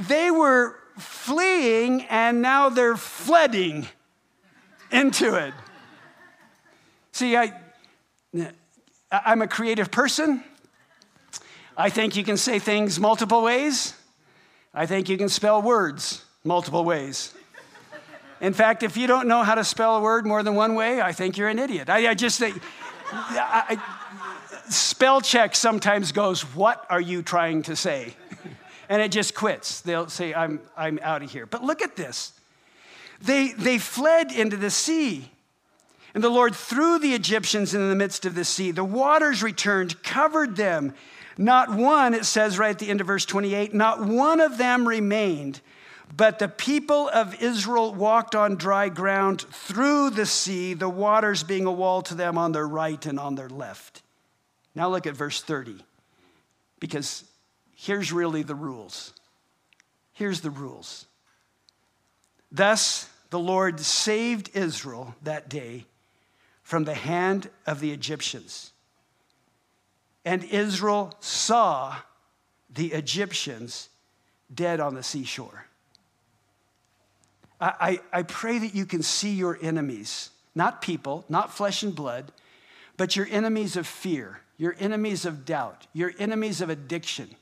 [0.01, 3.87] They were fleeing and now they're flooding
[4.91, 5.53] into it.
[7.13, 7.53] See, I,
[9.11, 10.43] I'm a creative person.
[11.77, 13.95] I think you can say things multiple ways.
[14.73, 17.35] I think you can spell words multiple ways.
[18.41, 21.03] In fact, if you don't know how to spell a word more than one way,
[21.03, 21.91] I think you're an idiot.
[21.91, 22.63] I, I just think
[23.13, 23.79] I,
[24.71, 28.15] spell check sometimes goes, What are you trying to say?
[28.91, 29.81] And it just quits.
[29.81, 31.47] They'll say, I'm, I'm out of here.
[31.47, 32.33] But look at this.
[33.23, 35.31] They, they fled into the sea.
[36.13, 38.73] And the Lord threw the Egyptians in the midst of the sea.
[38.73, 40.93] The waters returned, covered them.
[41.39, 44.87] Not one, it says right at the end of verse 28, not one of them
[44.89, 45.61] remained.
[46.17, 51.67] But the people of Israel walked on dry ground through the sea, the waters being
[51.67, 54.03] a wall to them on their right and on their left.
[54.75, 55.77] Now look at verse 30,
[56.81, 57.25] because
[57.81, 59.15] here's really the rules.
[60.13, 61.07] Here's the rules.
[62.53, 65.87] Thus, the Lord saved Israel that day
[66.63, 68.73] from the hand of the Egyptians.
[70.25, 71.97] And Israel saw
[72.69, 73.89] the Egyptians
[74.55, 75.65] dead on the seashore.
[77.61, 81.95] I, I, I, pray that you can see your enemies, not people, not flesh and
[81.95, 82.31] blood,
[82.97, 87.37] but your enemies of fear, your enemies of doubt, your enemies of addiction,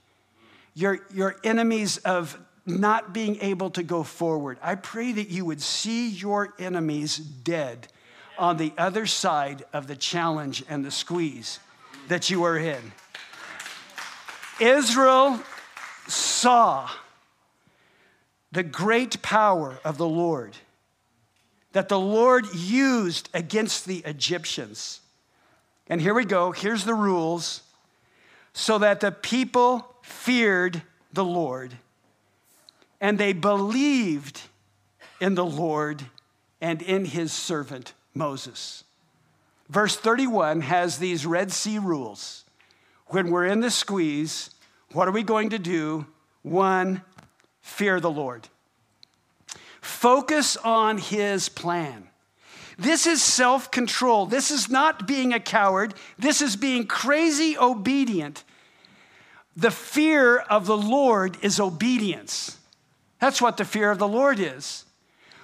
[0.79, 4.59] your, your enemies of not being able to go forward.
[4.63, 7.89] I pray that you would see your enemies dead
[8.39, 11.59] on the other side of the challenge and the squeeze
[12.07, 12.93] that you are in.
[14.61, 15.41] Israel
[16.07, 16.89] saw
[18.53, 20.57] the great power of the Lord
[21.73, 25.01] that the Lord used against the Egyptians.
[25.89, 26.53] And here we go.
[26.53, 27.63] Here's the rules.
[28.53, 30.83] So that the people feared
[31.13, 31.75] the Lord,
[33.01, 34.41] and they believed
[35.21, 36.03] in the Lord
[36.61, 38.85] and in his servant Moses.
[39.69, 42.45] Verse 31 has these Red Sea rules.
[43.09, 44.51] When we're in the squeeze,
[44.93, 46.07] what are we going to do?
[46.43, 47.03] One,
[47.61, 48.49] fear the Lord.
[49.81, 52.09] Focus on his plan.
[52.79, 54.27] This is self control.
[54.27, 55.95] This is not being a coward.
[56.19, 58.45] This is being crazy obedient
[59.59, 62.59] the fear of the Lord is obedience.
[63.21, 64.85] That's what the fear of the Lord is.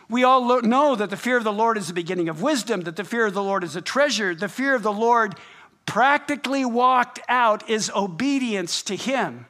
[0.08, 2.94] We all know that the fear of the Lord is the beginning of wisdom, that
[2.94, 4.32] the fear of the Lord is a treasure.
[4.32, 5.34] The fear of the Lord,
[5.84, 9.46] practically walked out, is obedience to Him.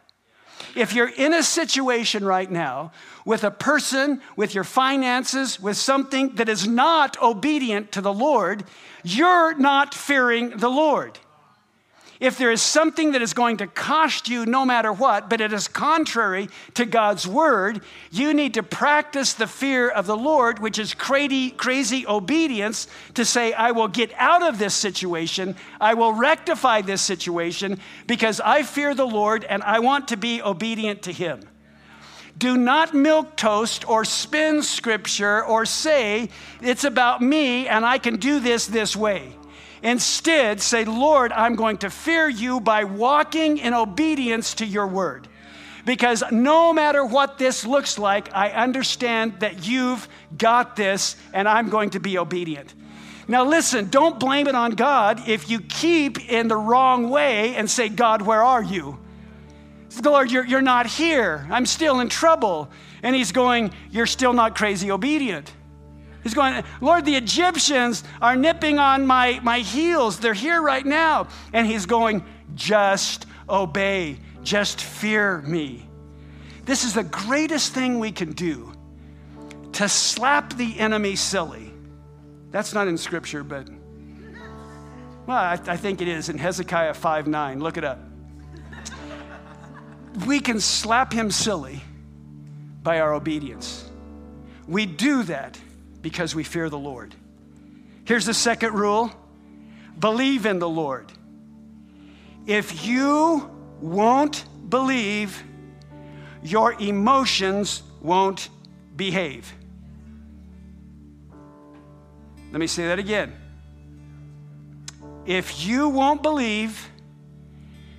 [0.74, 2.90] if you're in a situation right now
[3.24, 8.64] with a person, with your finances, with something that is not obedient to the Lord,
[9.02, 11.18] you're not fearing the Lord.
[12.20, 15.52] If there is something that is going to cost you no matter what, but it
[15.52, 20.78] is contrary to God's word, you need to practice the fear of the Lord, which
[20.78, 26.12] is crazy, crazy obedience to say, I will get out of this situation, I will
[26.12, 31.12] rectify this situation because I fear the Lord and I want to be obedient to
[31.12, 31.40] Him.
[32.36, 38.16] Do not milk toast or spin scripture or say, it's about me and I can
[38.16, 39.32] do this this way.
[39.84, 45.28] Instead, say, Lord, I'm going to fear you by walking in obedience to your word.
[45.84, 51.68] Because no matter what this looks like, I understand that you've got this and I'm
[51.68, 52.74] going to be obedient.
[53.28, 57.70] Now, listen, don't blame it on God if you keep in the wrong way and
[57.70, 58.98] say, God, where are you?
[60.02, 61.46] Lord, you're, you're not here.
[61.50, 62.70] I'm still in trouble.
[63.02, 65.52] And He's going, You're still not crazy obedient.
[66.24, 70.18] He's going, Lord, the Egyptians are nipping on my, my heels.
[70.18, 71.28] They're here right now.
[71.52, 75.86] And he's going, just obey, just fear me.
[76.64, 78.72] This is the greatest thing we can do
[79.72, 81.70] to slap the enemy silly.
[82.50, 83.68] That's not in scripture, but
[85.26, 87.60] well, I, I think it is in Hezekiah 5 9.
[87.60, 87.98] Look it up.
[90.26, 91.82] We can slap him silly
[92.82, 93.90] by our obedience.
[94.66, 95.58] We do that
[96.04, 97.14] because we fear the Lord.
[98.04, 99.10] Here's the second rule
[99.98, 101.10] believe in the Lord.
[102.46, 103.50] If you
[103.80, 105.42] won't believe,
[106.42, 108.50] your emotions won't
[108.94, 109.50] behave.
[112.52, 113.32] Let me say that again.
[115.24, 116.86] If you won't believe,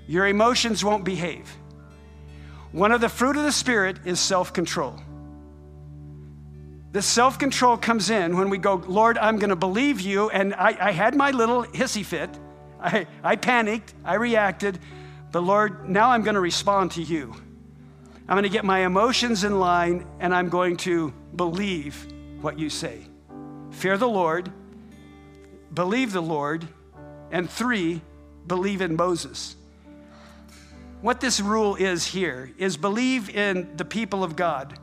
[0.05, 1.49] your emotions won't behave.
[2.71, 4.99] One of the fruit of the Spirit is self control.
[6.95, 10.29] The self control comes in when we go, Lord, I'm going to believe you.
[10.29, 12.29] And I, I, had my little hissy fit.
[12.79, 13.93] I, I panicked.
[14.05, 14.79] I reacted.
[15.33, 17.35] But Lord, now I'm going to respond to you.
[18.29, 22.07] I'm going to get my emotions in line and I'm going to believe
[22.39, 23.01] what you say.
[23.71, 24.49] Fear the Lord,
[25.73, 26.65] believe the Lord,
[27.29, 27.99] and three,
[28.47, 29.57] believe in Moses.
[31.01, 34.79] What this rule is here is believe in the people of God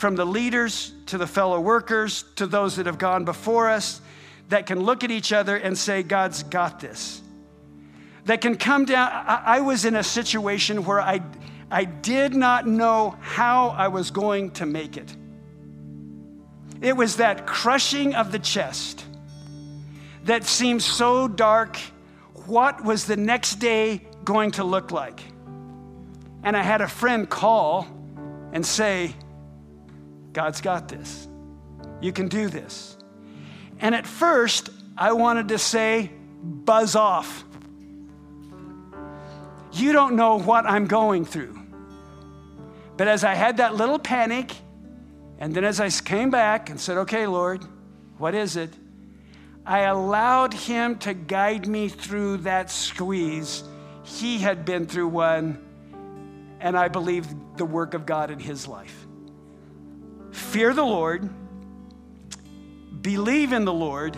[0.00, 4.00] from the leaders to the fellow workers to those that have gone before us
[4.48, 7.20] that can look at each other and say, God's got this.
[8.24, 9.10] That can come down.
[9.12, 11.20] I, I was in a situation where I,
[11.70, 15.14] I did not know how I was going to make it.
[16.80, 19.04] It was that crushing of the chest
[20.24, 21.76] that seemed so dark.
[22.46, 25.20] What was the next day going to look like?
[26.42, 27.86] And I had a friend call
[28.54, 29.14] and say,
[30.32, 31.28] God's got this.
[32.00, 32.96] You can do this.
[33.80, 36.10] And at first, I wanted to say,
[36.42, 37.44] buzz off.
[39.72, 41.58] You don't know what I'm going through.
[42.96, 44.52] But as I had that little panic,
[45.38, 47.64] and then as I came back and said, okay, Lord,
[48.18, 48.70] what is it?
[49.64, 53.62] I allowed Him to guide me through that squeeze.
[54.02, 55.64] He had been through one,
[56.60, 59.06] and I believed the work of God in His life.
[60.32, 61.28] Fear the Lord,
[63.02, 64.16] believe in the Lord,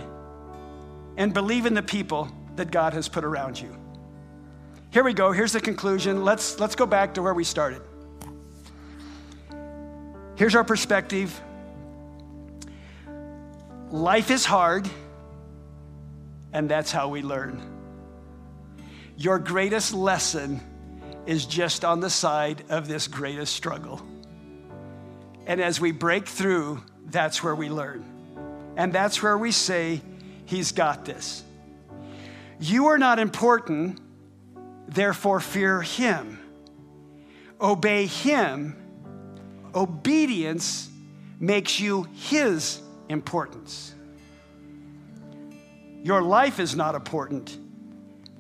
[1.17, 3.77] and believe in the people that God has put around you.
[4.91, 5.33] Here we go.
[5.33, 6.23] Here's the conclusion.
[6.25, 7.83] Let's, let's go back to where we started.
[10.37, 11.41] Here's our perspective
[13.91, 14.89] life is hard,
[16.53, 17.61] and that's how we learn.
[19.17, 20.61] Your greatest lesson
[21.27, 24.01] is just on the side of this greatest struggle.
[25.47, 28.05] And as we break through, that's where we learn.
[28.77, 30.01] And that's where we say,
[30.45, 31.43] He's got this.
[32.61, 34.01] You are not important,
[34.87, 36.39] therefore fear Him.
[37.61, 38.77] Obey Him.
[39.75, 40.89] Obedience
[41.41, 43.95] makes you His importance.
[46.03, 47.57] Your life is not important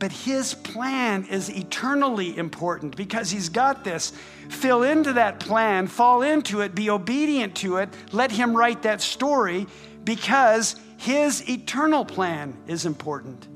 [0.02, 4.12] but his plan is eternally important because he's got this.
[4.48, 7.88] Fill into that plan, fall into it, be obedient to it.
[8.10, 9.64] Let him write that story
[10.02, 13.46] because his eternal plan is important.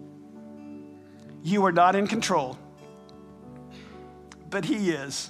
[1.43, 2.57] You are not in control,
[4.49, 5.29] but he is.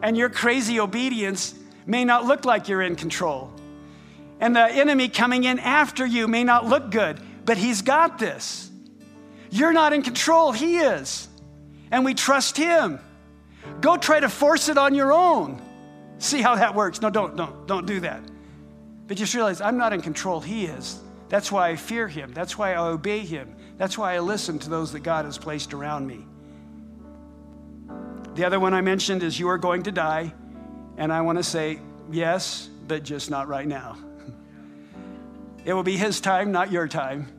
[0.00, 1.56] And your crazy obedience
[1.86, 3.50] may not look like you're in control.
[4.38, 8.70] And the enemy coming in after you may not look good, but he's got this.
[9.54, 11.28] You're not in control, He is.
[11.92, 12.98] And we trust Him.
[13.80, 15.62] go try to force it on your own.
[16.18, 17.00] See how that works.
[17.00, 18.20] No, don't, don't, don't do that.
[19.06, 20.98] But just realize I'm not in control, He is.
[21.28, 22.32] That's why I fear Him.
[22.34, 23.54] That's why I obey Him.
[23.76, 26.26] That's why I listen to those that God has placed around me.
[28.34, 30.34] The other one I mentioned is You are going to die.
[30.96, 31.78] And I want to say,
[32.10, 33.96] Yes, but just not right now.
[35.64, 37.33] It will be His time, not your time.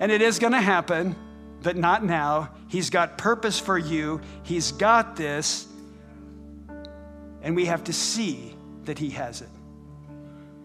[0.00, 1.14] And it is going to happen,
[1.62, 2.50] but not now.
[2.68, 5.66] He's got purpose for you, He's got this.
[7.42, 9.48] And we have to see that He has it.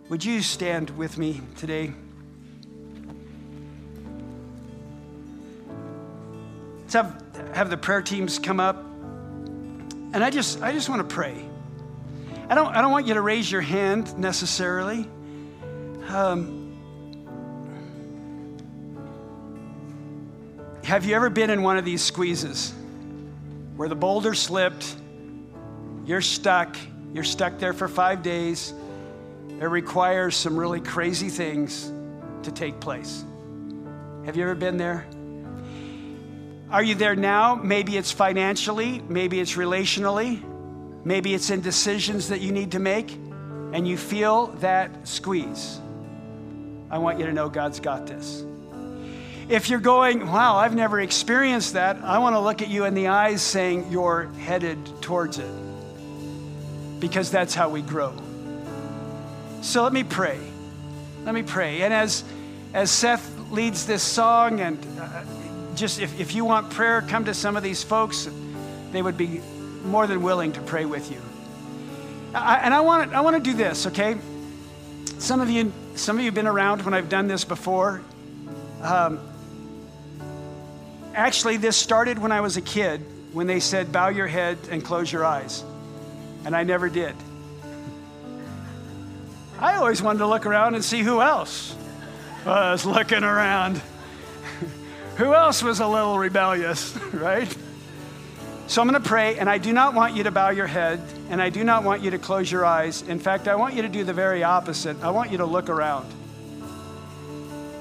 [0.10, 1.92] Would you stand with me today?
[6.82, 7.24] Let's have,
[7.54, 8.78] have the prayer teams come up.
[8.78, 11.44] And I just, I just want to pray.
[12.48, 15.10] I don't, I don't want you to raise your hand necessarily.
[16.08, 16.65] Um,
[20.86, 22.72] have you ever been in one of these squeezes
[23.76, 24.96] where the boulder slipped,
[26.06, 26.78] you're stuck,
[27.12, 28.72] you're stuck there for five days?
[29.60, 31.92] It requires some really crazy things
[32.44, 33.26] to take place.
[34.26, 35.08] Have you ever been there?
[36.70, 37.56] Are you there now?
[37.56, 40.40] Maybe it's financially, maybe it's relationally,
[41.04, 45.80] maybe it's in decisions that you need to make, and you feel that squeeze.
[46.92, 48.46] I want you to know God's got this.
[49.48, 52.96] If you're going, wow, I've never experienced that, I want to look at you in
[52.96, 55.52] the eyes saying you're headed towards it.
[57.00, 58.14] Because that's how we grow.
[59.62, 60.40] So let me pray.
[61.26, 61.82] Let me pray.
[61.84, 62.24] And as,
[62.74, 65.24] as Seth leads this song, and uh,
[65.76, 68.28] just if, if you want prayer, come to some of these folks.
[68.92, 69.42] They would be
[69.84, 71.22] more than willing to pray with you.
[72.34, 74.18] I, and I want to, I want to do this, okay?
[75.20, 78.02] Some of you, some of you have been around when I've done this before.
[78.82, 79.20] Um,
[81.16, 83.02] actually, this started when I was a kid
[83.32, 85.64] when they said, bow your head and close your eyes.
[86.46, 87.16] And I never did.
[89.60, 91.76] I always wanted to look around and see who else
[92.46, 93.82] was looking around.
[95.18, 97.56] who else was a little rebellious, right?
[98.68, 101.00] So I'm going to pray, and I do not want you to bow your head,
[101.30, 103.04] and I do not want you to close your eyes.
[103.04, 105.02] In fact, I want you to do the very opposite.
[105.04, 106.12] I want you to look around.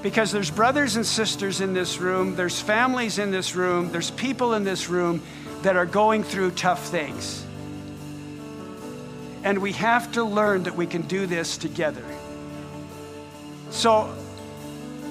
[0.05, 4.53] Because there's brothers and sisters in this room, there's families in this room, there's people
[4.53, 5.23] in this room
[5.63, 7.43] that are going through tough things.
[9.43, 12.05] And we have to learn that we can do this together.
[13.71, 14.15] So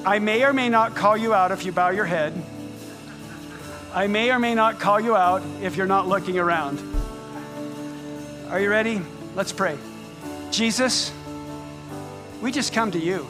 [0.07, 2.33] I may or may not call you out if you bow your head.
[3.93, 6.79] I may or may not call you out if you're not looking around.
[8.49, 9.03] Are you ready?
[9.35, 9.77] Let's pray.
[10.53, 11.13] Jesus,
[12.41, 13.29] we just come to you.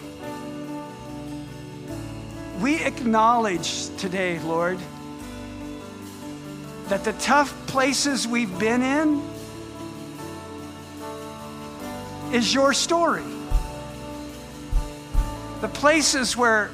[2.65, 4.79] We acknowledge today, Lord,
[6.89, 9.23] that the tough places we've been in,
[12.33, 13.23] is your story.
[15.61, 16.71] The places where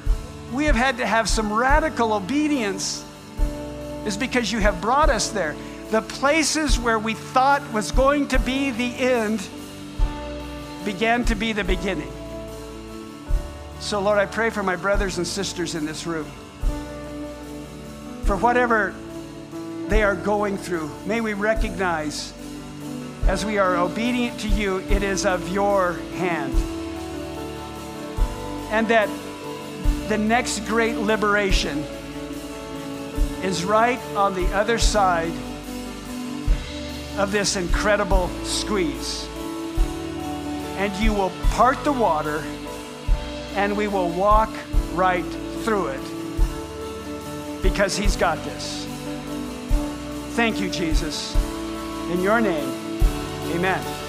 [0.53, 3.03] we have had to have some radical obedience
[4.05, 5.57] is because you have brought us there.
[5.89, 9.45] The places where we thought was going to be the end
[10.85, 12.20] began to be the beginning.
[13.81, 16.27] So, Lord, I pray for my brothers and sisters in this room.
[18.23, 18.93] For whatever
[19.87, 22.31] they are going through, may we recognize
[23.27, 26.53] as we are obedient to you, it is of your hand.
[28.71, 29.09] And that
[30.09, 31.79] the next great liberation
[33.41, 35.33] is right on the other side
[37.17, 39.27] of this incredible squeeze.
[40.77, 42.43] And you will part the water,
[43.55, 44.49] and we will walk
[44.93, 45.25] right
[45.63, 48.85] through it because He's got this.
[50.35, 51.35] Thank you, Jesus.
[52.11, 52.69] In your name.
[53.53, 54.01] Amen.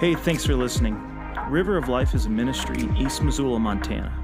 [0.00, 1.00] Hey, thanks for listening.
[1.48, 4.23] River of Life is a ministry in East Missoula, Montana.